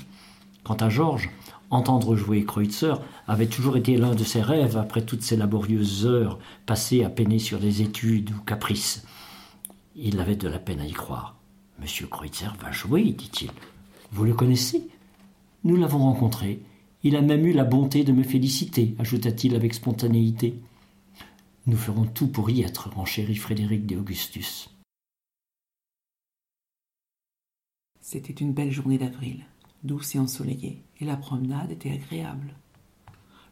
Quant 0.63 0.75
à 0.75 0.89
Georges, 0.89 1.29
entendre 1.69 2.15
jouer 2.15 2.45
Kreutzer 2.45 2.95
avait 3.27 3.47
toujours 3.47 3.77
été 3.77 3.97
l'un 3.97 4.15
de 4.15 4.23
ses 4.23 4.41
rêves 4.41 4.77
après 4.77 5.03
toutes 5.03 5.21
ces 5.21 5.35
laborieuses 5.35 6.05
heures 6.05 6.39
passées 6.65 7.03
à 7.03 7.09
peiner 7.09 7.39
sur 7.39 7.59
des 7.59 7.81
études 7.81 8.31
ou 8.31 8.39
caprices. 8.41 9.05
Il 9.95 10.19
avait 10.19 10.35
de 10.35 10.47
la 10.47 10.59
peine 10.59 10.81
à 10.81 10.85
y 10.85 10.93
croire. 10.93 11.35
Monsieur 11.79 12.07
Kreutzer 12.07 12.51
va 12.59 12.71
jouer, 12.71 13.03
dit-il. 13.03 13.51
Vous 14.11 14.23
le 14.23 14.33
connaissez? 14.33 14.87
Nous 15.63 15.75
l'avons 15.75 15.99
rencontré. 15.99 16.61
Il 17.03 17.15
a 17.15 17.21
même 17.21 17.45
eu 17.45 17.53
la 17.53 17.65
bonté 17.65 18.03
de 18.03 18.11
me 18.11 18.23
féliciter, 18.23 18.95
ajouta-t-il 18.97 19.55
avec 19.55 19.73
spontanéité. 19.73 20.55
Nous 21.67 21.77
ferons 21.77 22.05
tout 22.05 22.27
pour 22.27 22.49
y 22.49 22.61
être, 22.61 22.89
renchérit 22.89 23.35
Frédéric 23.35 23.85
d'Augustus. 23.85 24.69
C'était 27.99 28.33
une 28.33 28.53
belle 28.53 28.71
journée 28.71 28.97
d'avril, 28.97 29.45
douce 29.83 30.15
et 30.15 30.19
ensoleillée, 30.19 30.83
et 30.99 31.05
la 31.05 31.17
promenade 31.17 31.71
était 31.71 31.91
agréable. 31.91 32.55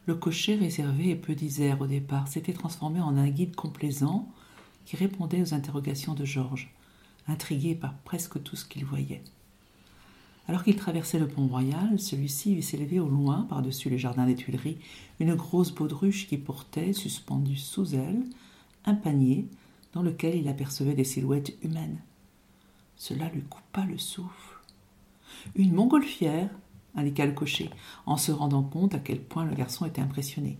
Le 0.06 0.14
cocher 0.14 0.54
réservé 0.54 1.10
et 1.10 1.16
peu 1.16 1.34
disert 1.34 1.80
au 1.80 1.86
départ 1.86 2.28
s'était 2.28 2.52
transformé 2.52 3.00
en 3.00 3.16
un 3.16 3.28
guide 3.28 3.56
complaisant 3.56 4.32
qui 4.84 4.96
répondait 4.96 5.42
aux 5.42 5.54
interrogations 5.54 6.14
de 6.14 6.24
Georges, 6.24 6.72
intrigué 7.28 7.74
par 7.74 7.94
presque 7.98 8.42
tout 8.42 8.56
ce 8.56 8.64
qu'il 8.64 8.84
voyait. 8.84 9.22
Alors 10.46 10.62
qu'il 10.62 10.76
traversait 10.76 11.18
le 11.18 11.28
pont 11.28 11.46
royal, 11.46 11.98
celui-ci 11.98 12.54
vit 12.54 12.62
s'élever 12.62 13.00
au 13.00 13.08
loin, 13.08 13.46
par-dessus 13.48 13.88
les 13.88 13.98
jardins 13.98 14.26
des 14.26 14.36
Tuileries, 14.36 14.78
une 15.20 15.34
grosse 15.34 15.70
baudruche 15.72 16.26
qui 16.28 16.36
portait, 16.36 16.92
suspendue 16.92 17.56
sous 17.56 17.94
elle, 17.94 18.22
un 18.84 18.94
panier 18.94 19.46
dans 19.94 20.02
lequel 20.02 20.36
il 20.36 20.48
apercevait 20.48 20.94
des 20.94 21.04
silhouettes 21.04 21.56
humaines. 21.62 21.98
Cela 22.96 23.28
lui 23.30 23.42
coupa 23.42 23.84
le 23.86 23.96
souffle. 23.96 24.58
Une 25.56 25.72
montgolfière, 25.72 26.50
indiqua 26.94 27.26
le 27.26 27.32
cocher, 27.32 27.70
en 28.06 28.16
se 28.16 28.32
rendant 28.32 28.62
compte 28.62 28.94
à 28.94 28.98
quel 28.98 29.20
point 29.20 29.44
le 29.44 29.54
garçon 29.54 29.86
était 29.86 30.02
impressionné. 30.02 30.58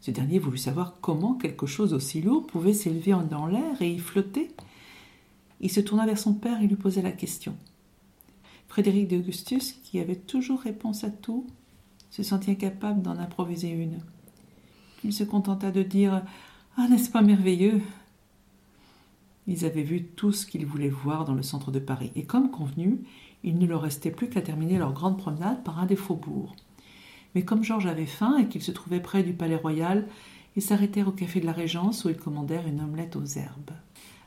Ce 0.00 0.10
dernier 0.10 0.40
voulut 0.40 0.58
savoir 0.58 0.96
comment 1.00 1.34
quelque 1.34 1.66
chose 1.66 1.94
aussi 1.94 2.20
lourd 2.20 2.46
pouvait 2.46 2.74
s'élever 2.74 3.14
dans 3.30 3.46
l'air 3.46 3.80
et 3.80 3.92
y 3.92 3.98
flotter. 3.98 4.50
Il 5.62 5.70
se 5.70 5.80
tourna 5.80 6.04
vers 6.06 6.18
son 6.18 6.34
père 6.34 6.60
et 6.60 6.66
lui 6.66 6.76
posa 6.76 7.02
la 7.02 7.12
question. 7.12 7.56
Frédéric 8.68 9.08
d'Augustus, 9.08 9.72
qui 9.84 10.00
avait 10.00 10.16
toujours 10.16 10.60
réponse 10.60 11.04
à 11.04 11.10
tout, 11.10 11.46
se 12.10 12.22
sentit 12.22 12.50
incapable 12.50 13.02
d'en 13.02 13.18
improviser 13.18 13.70
une. 13.70 13.98
Il 15.04 15.12
se 15.12 15.24
contenta 15.24 15.70
de 15.70 15.82
dire 15.82 16.22
Ah, 16.76 16.88
n'est-ce 16.88 17.10
pas 17.10 17.22
merveilleux? 17.22 17.80
Ils 19.46 19.64
avaient 19.64 19.82
vu 19.82 20.04
tout 20.04 20.32
ce 20.32 20.46
qu'ils 20.46 20.66
voulaient 20.66 20.88
voir 20.88 21.24
dans 21.24 21.34
le 21.34 21.42
centre 21.42 21.70
de 21.70 21.78
Paris, 21.78 22.12
et 22.14 22.24
comme 22.24 22.50
convenu, 22.50 23.00
il 23.42 23.58
ne 23.58 23.66
leur 23.66 23.82
restait 23.82 24.10
plus 24.10 24.28
qu'à 24.28 24.40
terminer 24.40 24.78
leur 24.78 24.92
grande 24.92 25.18
promenade 25.18 25.64
par 25.64 25.78
un 25.78 25.86
des 25.86 25.96
faubourgs. 25.96 26.54
Mais 27.34 27.44
comme 27.44 27.64
Georges 27.64 27.86
avait 27.86 28.06
faim 28.06 28.36
et 28.38 28.46
qu'il 28.46 28.62
se 28.62 28.70
trouvait 28.72 29.00
près 29.00 29.22
du 29.22 29.32
palais 29.32 29.56
royal, 29.56 30.06
ils 30.54 30.62
s'arrêtèrent 30.62 31.08
au 31.08 31.12
café 31.12 31.40
de 31.40 31.46
la 31.46 31.52
Régence 31.52 32.04
où 32.04 32.10
ils 32.10 32.16
commandèrent 32.16 32.66
une 32.66 32.80
omelette 32.80 33.16
aux 33.16 33.24
herbes. 33.24 33.70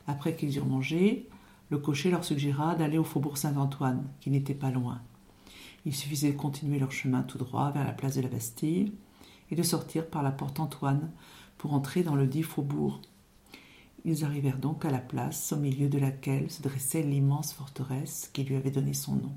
Après 0.06 0.36
qu'ils 0.36 0.56
eurent 0.56 0.66
mangé, 0.66 1.28
le 1.70 1.78
cocher 1.78 2.10
leur 2.10 2.24
suggéra 2.24 2.74
d'aller 2.74 2.98
au 2.98 3.04
faubourg 3.04 3.38
Saint-Antoine, 3.38 4.06
qui 4.20 4.30
n'était 4.30 4.54
pas 4.54 4.70
loin. 4.70 5.00
Il 5.84 5.94
suffisait 5.94 6.32
de 6.32 6.36
continuer 6.36 6.78
leur 6.78 6.92
chemin 6.92 7.22
tout 7.22 7.38
droit 7.38 7.70
vers 7.70 7.84
la 7.84 7.92
place 7.92 8.16
de 8.16 8.20
la 8.20 8.28
Bastille 8.28 8.92
et 9.50 9.56
de 9.56 9.62
sortir 9.62 10.08
par 10.08 10.22
la 10.22 10.32
porte 10.32 10.60
Antoine 10.60 11.10
pour 11.58 11.74
entrer 11.74 12.02
dans 12.02 12.16
le 12.16 12.26
dit 12.26 12.42
faubourg. 12.42 13.00
Ils 14.04 14.24
arrivèrent 14.24 14.58
donc 14.58 14.84
à 14.84 14.90
la 14.90 14.98
place 14.98 15.52
au 15.52 15.56
milieu 15.56 15.88
de 15.88 15.98
laquelle 15.98 16.50
se 16.50 16.62
dressait 16.62 17.02
l'immense 17.02 17.52
forteresse 17.52 18.30
qui 18.32 18.44
lui 18.44 18.56
avait 18.56 18.70
donné 18.70 18.94
son 18.94 19.16
nom. 19.16 19.32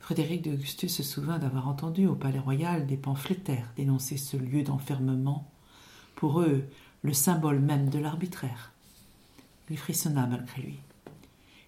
Frédéric 0.00 0.42
d'Augustus 0.42 0.94
se 0.94 1.02
souvint 1.02 1.38
d'avoir 1.38 1.68
entendu 1.68 2.06
au 2.06 2.14
palais 2.14 2.38
royal 2.38 2.86
des 2.86 2.96
pamphlétaires 2.96 3.72
dénoncer 3.76 4.16
ce 4.16 4.36
lieu 4.36 4.62
d'enfermement, 4.62 5.50
pour 6.14 6.40
eux 6.40 6.64
le 7.02 7.12
symbole 7.12 7.58
même 7.58 7.90
de 7.90 7.98
l'arbitraire. 7.98 8.72
Il 9.70 9.78
frissonna 9.78 10.26
malgré 10.26 10.62
lui. 10.62 10.78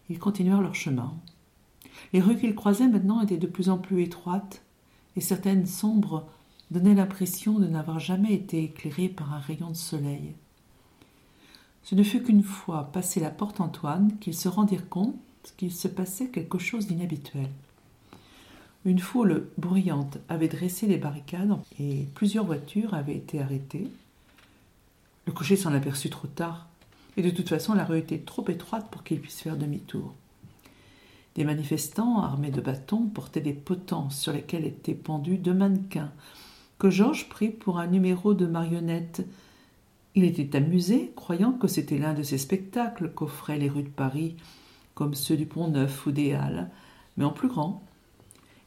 Ils 0.09 0.19
continuèrent 0.19 0.63
leur 0.63 0.75
chemin. 0.75 1.15
Les 2.13 2.21
rues 2.21 2.39
qu'ils 2.39 2.55
croisaient 2.55 2.89
maintenant 2.89 3.21
étaient 3.21 3.37
de 3.37 3.47
plus 3.47 3.69
en 3.69 3.79
plus 3.79 4.03
étroites, 4.03 4.63
et 5.17 5.21
certaines 5.21 5.67
sombres 5.67 6.29
donnaient 6.71 6.95
l'impression 6.95 7.59
de 7.59 7.67
n'avoir 7.67 7.99
jamais 7.99 8.35
été 8.35 8.65
éclairées 8.65 9.09
par 9.09 9.33
un 9.33 9.41
rayon 9.41 9.71
de 9.71 9.77
soleil. 9.77 10.35
Ce 11.83 11.95
ne 11.95 12.03
fut 12.03 12.23
qu'une 12.23 12.43
fois 12.43 12.91
passé 12.93 13.19
la 13.21 13.31
porte 13.31 13.61
Antoine 13.61 14.17
qu'ils 14.21 14.37
se 14.37 14.49
rendirent 14.49 14.89
compte 14.89 15.17
qu'il 15.57 15.73
se 15.73 15.89
passait 15.89 16.29
quelque 16.29 16.59
chose 16.59 16.87
d'inhabituel. 16.87 17.49
Une 18.85 18.99
foule 18.99 19.49
bruyante 19.59 20.19
avait 20.29 20.49
dressé 20.49 20.87
les 20.87 20.99
barricades 20.99 21.57
et 21.81 22.07
plusieurs 22.15 22.45
voitures 22.45 22.95
avaient 22.95 23.17
été 23.17 23.41
arrêtées. 23.41 23.89
Le 25.27 25.33
cocher 25.33 25.57
s'en 25.57 25.75
aperçut 25.75 26.11
trop 26.11 26.29
tard 26.29 26.68
et 27.19 27.23
de 27.23 27.31
toute 27.31 27.49
façon 27.49 27.75
la 27.75 27.85
rue 27.85 27.99
était 27.99 28.21
trop 28.21 28.49
étroite 28.49 28.89
pour 28.93 29.03
qu'il 29.03 29.21
puisse 29.21 29.41
faire 29.41 29.57
demi-tour. 29.57 30.15
Des 31.35 31.43
manifestants 31.43 32.23
armés 32.23 32.53
de 32.53 32.61
bâtons 32.61 33.07
portaient 33.07 33.41
des 33.41 33.53
potences 33.53 34.21
sur 34.21 34.33
lesquels 34.33 34.65
étaient 34.65 34.95
pendus 34.95 35.37
deux 35.37 35.53
mannequins, 35.53 36.13
que 36.79 36.91
Georges 36.91 37.29
prit 37.29 37.49
pour 37.49 37.81
un 37.81 37.89
numéro 37.89 38.35
de 38.35 38.47
marionnettes. 38.47 39.27
Il 40.15 40.23
était 40.23 40.57
amusé, 40.57 41.13
croyant 41.17 41.53
que 41.53 41.67
c'était 41.67 41.99
l'un 41.99 42.15
de 42.15 42.23
ces 42.23 42.39
spectacles 42.39 43.13
qu'offraient 43.13 43.59
les 43.59 43.69
rues 43.69 43.83
de 43.83 43.89
Paris, 43.89 44.37
comme 44.95 45.15
ceux 45.15 45.37
du 45.37 45.47
Pont 45.47 45.67
Neuf 45.67 46.07
ou 46.07 46.13
des 46.13 46.35
Halles, 46.35 46.71
mais 47.17 47.25
en 47.25 47.31
plus 47.31 47.49
grand. 47.49 47.83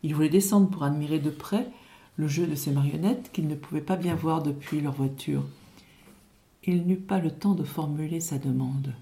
Il 0.03 0.13
voulait 0.13 0.27
descendre 0.27 0.69
pour 0.69 0.83
admirer 0.83 1.19
de 1.19 1.29
près 1.29 1.69
le 2.17 2.27
jeu 2.27 2.47
de 2.47 2.55
ces 2.55 2.71
marionnettes 2.71 3.31
qu'il 3.31 3.47
ne 3.47 3.55
pouvait 3.55 3.79
pas 3.79 3.95
bien 3.95 4.15
voir 4.15 4.43
depuis 4.43 4.81
leur 4.81 4.93
voiture 4.93 5.45
il 6.63 6.85
n'eut 6.85 6.97
pas 6.97 7.19
le 7.19 7.31
temps 7.31 7.55
de 7.55 7.63
formuler 7.63 8.19
sa 8.19 8.37
demande. 8.37 8.93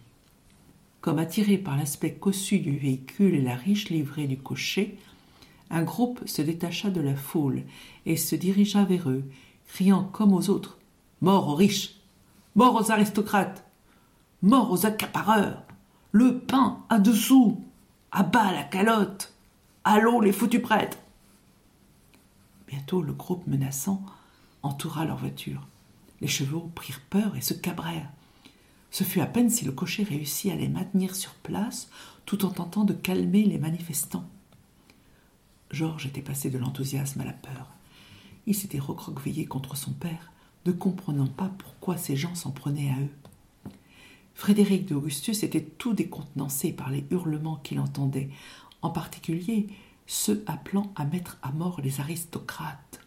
Comme 1.02 1.20
attiré 1.20 1.58
par 1.58 1.76
l'aspect 1.76 2.14
cossu 2.14 2.60
du 2.60 2.78
véhicule 2.78 3.36
et 3.36 3.42
la 3.42 3.56
riche 3.56 3.90
livrée 3.90 4.28
du 4.28 4.38
cocher, 4.38 4.98
un 5.70 5.84
groupe 5.84 6.22
se 6.26 6.42
détacha 6.42 6.90
de 6.90 7.02
la 7.02 7.16
foule 7.16 7.64
et 8.06 8.18
se 8.18 8.36
dirigea 8.36 8.84
vers 8.86 9.10
eux, 9.10 9.24
criant 9.68 10.04
comme 10.04 10.34
aux 10.34 10.50
autres 10.50 10.78
Mort 11.22 11.50
aux 11.50 11.56
riches 11.56 11.96
Mort 12.56 12.76
aux 12.76 12.92
aristocrates 12.92 13.66
Mort 14.42 14.72
aux 14.72 14.86
accapareurs 14.86 15.64
Le 16.12 16.40
pain 16.40 16.80
à 16.90 16.98
dessous 16.98 17.62
À 18.12 18.24
bas 18.24 18.52
la 18.54 18.64
calotte 18.64 19.34
Allons 19.84 20.22
les 20.22 20.32
foutus 20.32 20.62
prêtres 20.62 20.98
Bientôt 22.68 23.02
le 23.02 23.14
groupe 23.14 23.46
menaçant 23.48 24.02
entoura 24.62 25.06
leur 25.06 25.18
voiture. 25.18 25.68
Les 26.22 26.28
chevaux 26.28 26.72
prirent 26.76 27.02
peur 27.10 27.36
et 27.36 27.42
se 27.42 27.54
cabrèrent. 27.54 28.12
Ce 28.92 29.04
fut 29.04 29.22
à 29.22 29.26
peine 29.26 29.50
si 29.50 29.66
le 29.66 29.72
cocher 29.72 30.04
réussit 30.04 30.52
à 30.52 30.56
les 30.56 30.68
maintenir 30.68 31.16
sur 31.16 31.34
place, 31.36 31.90
tout 32.26 32.46
en 32.46 32.50
tentant 32.50 32.84
de 32.84 32.94
calmer 32.94 33.44
les 33.44 33.58
manifestants. 33.58 34.28
Georges 35.72 36.08
était 36.08 36.22
passé 36.22 36.50
de 36.50 36.58
l'enthousiasme 36.58 37.22
à 37.22 37.26
la 37.26 37.34
peur. 37.34 37.72
Il 38.48 38.56
s'était 38.56 38.80
recroquevillé 38.80 39.46
contre 39.46 39.78
son 39.78 39.92
père, 39.92 40.32
ne 40.66 40.72
comprenant 40.72 41.28
pas 41.28 41.52
pourquoi 41.58 41.98
ces 41.98 42.16
gens 42.16 42.36
s'en 42.36 42.52
prenaient 42.52 42.90
à 42.90 43.00
eux. 43.00 43.72
Frédéric 44.34 44.88
d'Augustus 44.88 45.44
était 45.44 45.64
tout 45.64 45.94
décontenancé 45.94 46.72
par 46.72 46.90
les 46.90 47.06
hurlements 47.12 47.58
qu'il 47.58 47.80
entendait, 47.80 48.30
en 48.82 48.90
particulier 48.90 49.68
ceux 50.08 50.44
appelant 50.48 50.92
à 50.96 51.06
mettre 51.06 51.38
à 51.44 51.52
mort 51.52 51.82
les 51.82 52.00
aristocrates. 52.00 53.00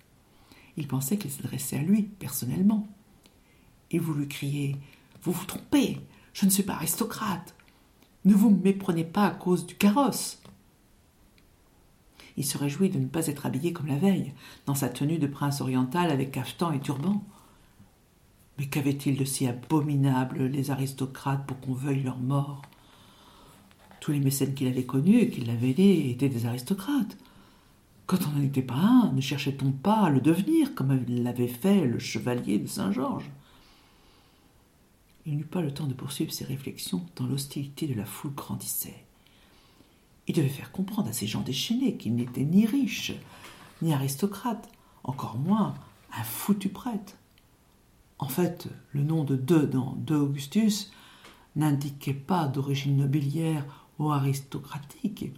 Il 0.76 0.86
pensait 0.86 1.18
qu'ils 1.18 1.32
s'adressaient 1.32 1.78
à 1.78 1.82
lui, 1.82 2.02
personnellement. 2.02 2.86
Il 3.92 4.00
voulut 4.00 4.26
crier 4.26 4.76
Vous 5.22 5.32
vous 5.32 5.44
trompez, 5.44 6.00
je 6.32 6.46
ne 6.46 6.50
suis 6.50 6.62
pas 6.62 6.74
aristocrate. 6.74 7.54
Ne 8.24 8.34
vous 8.34 8.50
méprenez 8.50 9.04
pas 9.04 9.26
à 9.26 9.30
cause 9.30 9.66
du 9.66 9.74
carrosse. 9.74 10.40
Il 12.38 12.44
se 12.44 12.56
réjouit 12.56 12.88
de 12.88 12.98
ne 12.98 13.06
pas 13.06 13.26
être 13.26 13.44
habillé 13.44 13.74
comme 13.74 13.88
la 13.88 13.98
veille, 13.98 14.32
dans 14.64 14.74
sa 14.74 14.88
tenue 14.88 15.18
de 15.18 15.26
prince 15.26 15.60
oriental 15.60 16.10
avec 16.10 16.32
cafetan 16.32 16.72
et 16.72 16.80
turban. 16.80 17.22
Mais 18.58 18.66
qu'avaient-ils 18.66 19.18
de 19.18 19.24
si 19.24 19.46
abominable, 19.46 20.46
les 20.46 20.70
aristocrates, 20.70 21.46
pour 21.46 21.60
qu'on 21.60 21.74
veuille 21.74 22.02
leur 22.02 22.18
mort? 22.18 22.62
Tous 24.00 24.12
les 24.12 24.20
mécènes 24.20 24.54
qu'il 24.54 24.68
avait 24.68 24.84
connus 24.84 25.18
et 25.18 25.30
qui 25.30 25.42
l'avaient 25.42 25.70
aidé 25.70 26.10
étaient 26.10 26.30
des 26.30 26.46
aristocrates. 26.46 27.18
Quand 28.06 28.18
on 28.26 28.38
n'en 28.38 28.44
était 28.44 28.62
pas 28.62 28.74
un, 28.74 29.12
ne 29.12 29.20
cherchait-on 29.20 29.70
pas 29.70 30.04
à 30.04 30.10
le 30.10 30.20
devenir, 30.20 30.74
comme 30.74 31.04
l'avait 31.08 31.46
fait 31.46 31.84
le 31.84 31.98
chevalier 31.98 32.58
de 32.58 32.66
Saint-Georges? 32.66 33.30
Il 35.24 35.36
n'eut 35.36 35.44
pas 35.44 35.60
le 35.60 35.72
temps 35.72 35.86
de 35.86 35.94
poursuivre 35.94 36.32
ses 36.32 36.44
réflexions, 36.44 37.06
tant 37.14 37.26
l'hostilité 37.26 37.86
de 37.86 37.94
la 37.94 38.04
foule 38.04 38.34
grandissait. 38.34 39.04
Il 40.26 40.34
devait 40.34 40.48
faire 40.48 40.72
comprendre 40.72 41.08
à 41.08 41.12
ces 41.12 41.26
gens 41.26 41.42
déchaînés 41.42 41.96
qu'il 41.96 42.14
n'était 42.14 42.44
ni 42.44 42.66
riche, 42.66 43.12
ni 43.82 43.92
aristocrate, 43.92 44.68
encore 45.04 45.36
moins 45.36 45.74
un 46.16 46.24
foutu 46.24 46.68
prêtre. 46.68 47.14
En 48.18 48.28
fait, 48.28 48.68
le 48.92 49.02
nom 49.02 49.24
de 49.24 49.36
De 49.36 49.58
dans 49.60 49.96
De 49.96 50.14
Augustus 50.14 50.92
n'indiquait 51.56 52.14
pas 52.14 52.46
d'origine 52.46 52.96
nobiliaire 52.96 53.64
ou 53.98 54.10
aristocratique. 54.10 55.32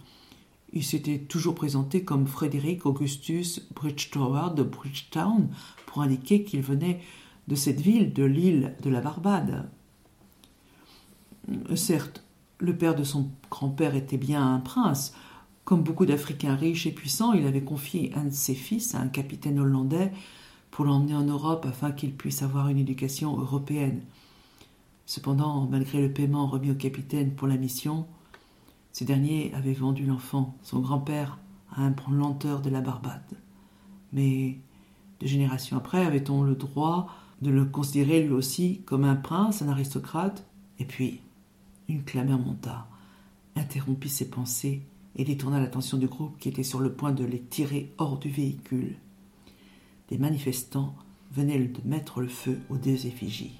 Il 0.73 0.83
s'était 0.83 1.19
toujours 1.19 1.55
présenté 1.55 2.03
comme 2.03 2.27
Frédéric 2.27 2.85
Augustus 2.85 3.61
Bridgetower 3.73 4.53
de 4.55 4.63
Bridgetown 4.63 5.49
pour 5.85 6.01
indiquer 6.01 6.43
qu'il 6.43 6.61
venait 6.61 7.01
de 7.47 7.55
cette 7.55 7.81
ville 7.81 8.13
de 8.13 8.23
l'île 8.23 8.75
de 8.81 8.89
la 8.89 9.01
Barbade. 9.01 9.69
Certes, 11.75 12.23
le 12.59 12.75
père 12.75 12.95
de 12.95 13.03
son 13.03 13.29
grand-père 13.51 13.95
était 13.95 14.17
bien 14.17 14.53
un 14.53 14.59
prince. 14.59 15.13
Comme 15.63 15.83
beaucoup 15.83 16.05
d'Africains 16.05 16.55
riches 16.55 16.87
et 16.87 16.91
puissants, 16.91 17.33
il 17.33 17.45
avait 17.45 17.63
confié 17.63 18.11
un 18.15 18.25
de 18.25 18.29
ses 18.29 18.55
fils 18.55 18.95
à 18.95 18.99
un 18.99 19.07
capitaine 19.07 19.59
hollandais 19.59 20.11
pour 20.71 20.85
l'emmener 20.85 21.15
en 21.15 21.23
Europe 21.23 21.65
afin 21.67 21.91
qu'il 21.91 22.13
puisse 22.15 22.41
avoir 22.41 22.67
une 22.69 22.79
éducation 22.79 23.39
européenne. 23.39 24.01
Cependant, 25.05 25.67
malgré 25.69 26.01
le 26.01 26.11
paiement 26.11 26.47
remis 26.47 26.71
au 26.71 26.75
capitaine 26.75 27.35
pour 27.35 27.47
la 27.47 27.57
mission, 27.57 28.07
ce 28.91 29.03
dernier 29.03 29.53
avait 29.53 29.73
vendu 29.73 30.05
l'enfant, 30.05 30.55
son 30.63 30.79
grand-père, 30.79 31.37
à 31.75 31.83
un 31.83 31.93
lenteur 32.09 32.61
de 32.61 32.69
la 32.69 32.81
Barbade. 32.81 33.37
Mais 34.13 34.57
deux 35.19 35.27
générations 35.27 35.77
après, 35.77 36.05
avait-on 36.05 36.43
le 36.43 36.55
droit 36.55 37.07
de 37.45 37.51
le 37.51 37.65
considérer 37.65 38.23
lui 38.23 38.33
aussi 38.33 38.81
comme 38.85 39.05
un 39.05 39.15
prince, 39.15 39.61
un 39.61 39.69
aristocrate 39.69 40.45
Et 40.79 40.85
puis, 40.85 41.21
une 41.87 42.03
clameur 42.03 42.39
monta, 42.39 42.87
interrompit 43.55 44.09
ses 44.09 44.29
pensées 44.29 44.81
et 45.15 45.23
détourna 45.23 45.59
l'attention 45.59 45.97
du 45.97 46.07
groupe 46.07 46.37
qui 46.39 46.49
était 46.49 46.63
sur 46.63 46.79
le 46.79 46.93
point 46.93 47.11
de 47.11 47.23
les 47.23 47.41
tirer 47.41 47.93
hors 47.97 48.17
du 48.17 48.29
véhicule. 48.29 48.97
Des 50.09 50.17
manifestants 50.17 50.95
venaient 51.31 51.59
de 51.59 51.81
mettre 51.85 52.21
le 52.21 52.27
feu 52.27 52.59
aux 52.69 52.77
deux 52.77 53.05
effigies. 53.05 53.59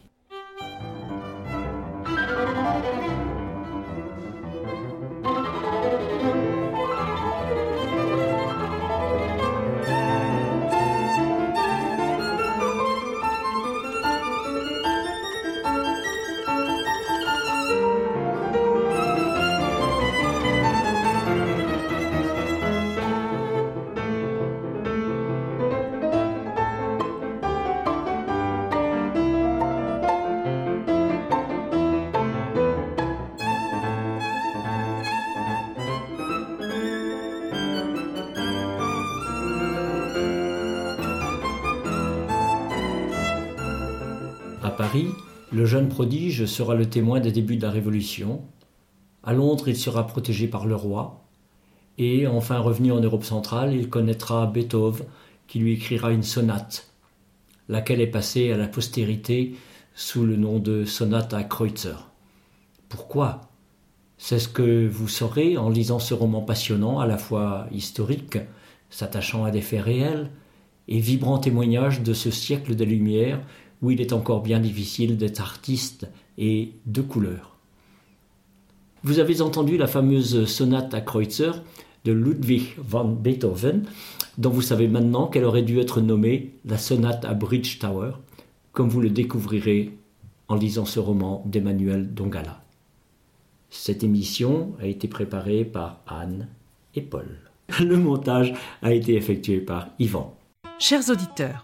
Jeune 45.75 45.89
prodige 45.89 46.45
sera 46.45 46.73
le 46.73 46.89
témoin 46.89 47.19
des 47.19 47.33
débuts 47.33 47.57
de 47.57 47.63
la 47.63 47.69
Révolution. 47.69 48.43
À 49.25 49.33
Londres, 49.33 49.67
il 49.67 49.75
sera 49.75 50.07
protégé 50.07 50.47
par 50.47 50.65
le 50.65 50.75
roi. 50.77 51.25
Et 51.97 52.27
enfin 52.27 52.59
revenu 52.59 52.93
en 52.93 53.01
Europe 53.01 53.25
centrale, 53.25 53.75
il 53.75 53.89
connaîtra 53.89 54.45
Beethoven, 54.47 55.05
qui 55.47 55.59
lui 55.59 55.73
écrira 55.73 56.13
une 56.13 56.23
sonate, 56.23 56.93
laquelle 57.67 57.99
est 57.99 58.07
passée 58.07 58.53
à 58.53 58.57
la 58.57 58.69
postérité 58.69 59.57
sous 59.95 60.25
le 60.25 60.37
nom 60.37 60.59
de 60.59 60.85
sonate 60.85 61.33
à 61.33 61.43
Kreutzer. 61.43 62.07
Pourquoi? 62.87 63.41
C'est 64.17 64.39
ce 64.39 64.47
que 64.47 64.87
vous 64.87 65.09
saurez 65.09 65.57
en 65.57 65.69
lisant 65.69 65.99
ce 65.99 66.13
roman 66.13 66.39
passionnant, 66.39 67.01
à 67.01 67.05
la 67.05 67.17
fois 67.17 67.67
historique, 67.73 68.37
s'attachant 68.89 69.43
à 69.43 69.51
des 69.51 69.59
faits 69.59 69.83
réels, 69.83 70.31
et 70.87 70.99
vibrant 70.99 71.37
témoignage 71.37 72.01
de 72.01 72.13
ce 72.13 72.31
siècle 72.31 72.75
des 72.75 72.85
Lumières 72.85 73.41
où 73.81 73.91
il 73.91 74.01
est 74.01 74.13
encore 74.13 74.41
bien 74.41 74.59
difficile 74.59 75.17
d'être 75.17 75.41
artiste 75.41 76.07
et 76.37 76.73
de 76.85 77.01
couleur. 77.01 77.55
Vous 79.03 79.19
avez 79.19 79.41
entendu 79.41 79.77
la 79.77 79.87
fameuse 79.87 80.45
sonate 80.45 80.93
à 80.93 81.01
Kreutzer 81.01 81.51
de 82.05 82.11
Ludwig 82.11 82.75
van 82.77 83.05
Beethoven, 83.05 83.85
dont 84.37 84.49
vous 84.49 84.61
savez 84.61 84.87
maintenant 84.87 85.27
qu'elle 85.27 85.43
aurait 85.43 85.63
dû 85.63 85.79
être 85.79 86.01
nommée 86.01 86.53
la 86.65 86.77
sonate 86.77 87.25
à 87.25 87.33
Bridge 87.33 87.79
Tower, 87.79 88.11
comme 88.73 88.89
vous 88.89 89.01
le 89.01 89.09
découvrirez 89.09 89.97
en 90.47 90.55
lisant 90.55 90.85
ce 90.85 90.99
roman 90.99 91.43
d'Emmanuel 91.45 92.13
Dongala. 92.13 92.61
Cette 93.69 94.03
émission 94.03 94.73
a 94.81 94.87
été 94.87 95.07
préparée 95.07 95.65
par 95.65 96.01
Anne 96.07 96.47
et 96.93 97.01
Paul. 97.01 97.27
Le 97.79 97.97
montage 97.97 98.53
a 98.81 98.93
été 98.93 99.15
effectué 99.15 99.59
par 99.59 99.89
Yvan. 99.99 100.35
Chers 100.79 101.09
auditeurs, 101.09 101.63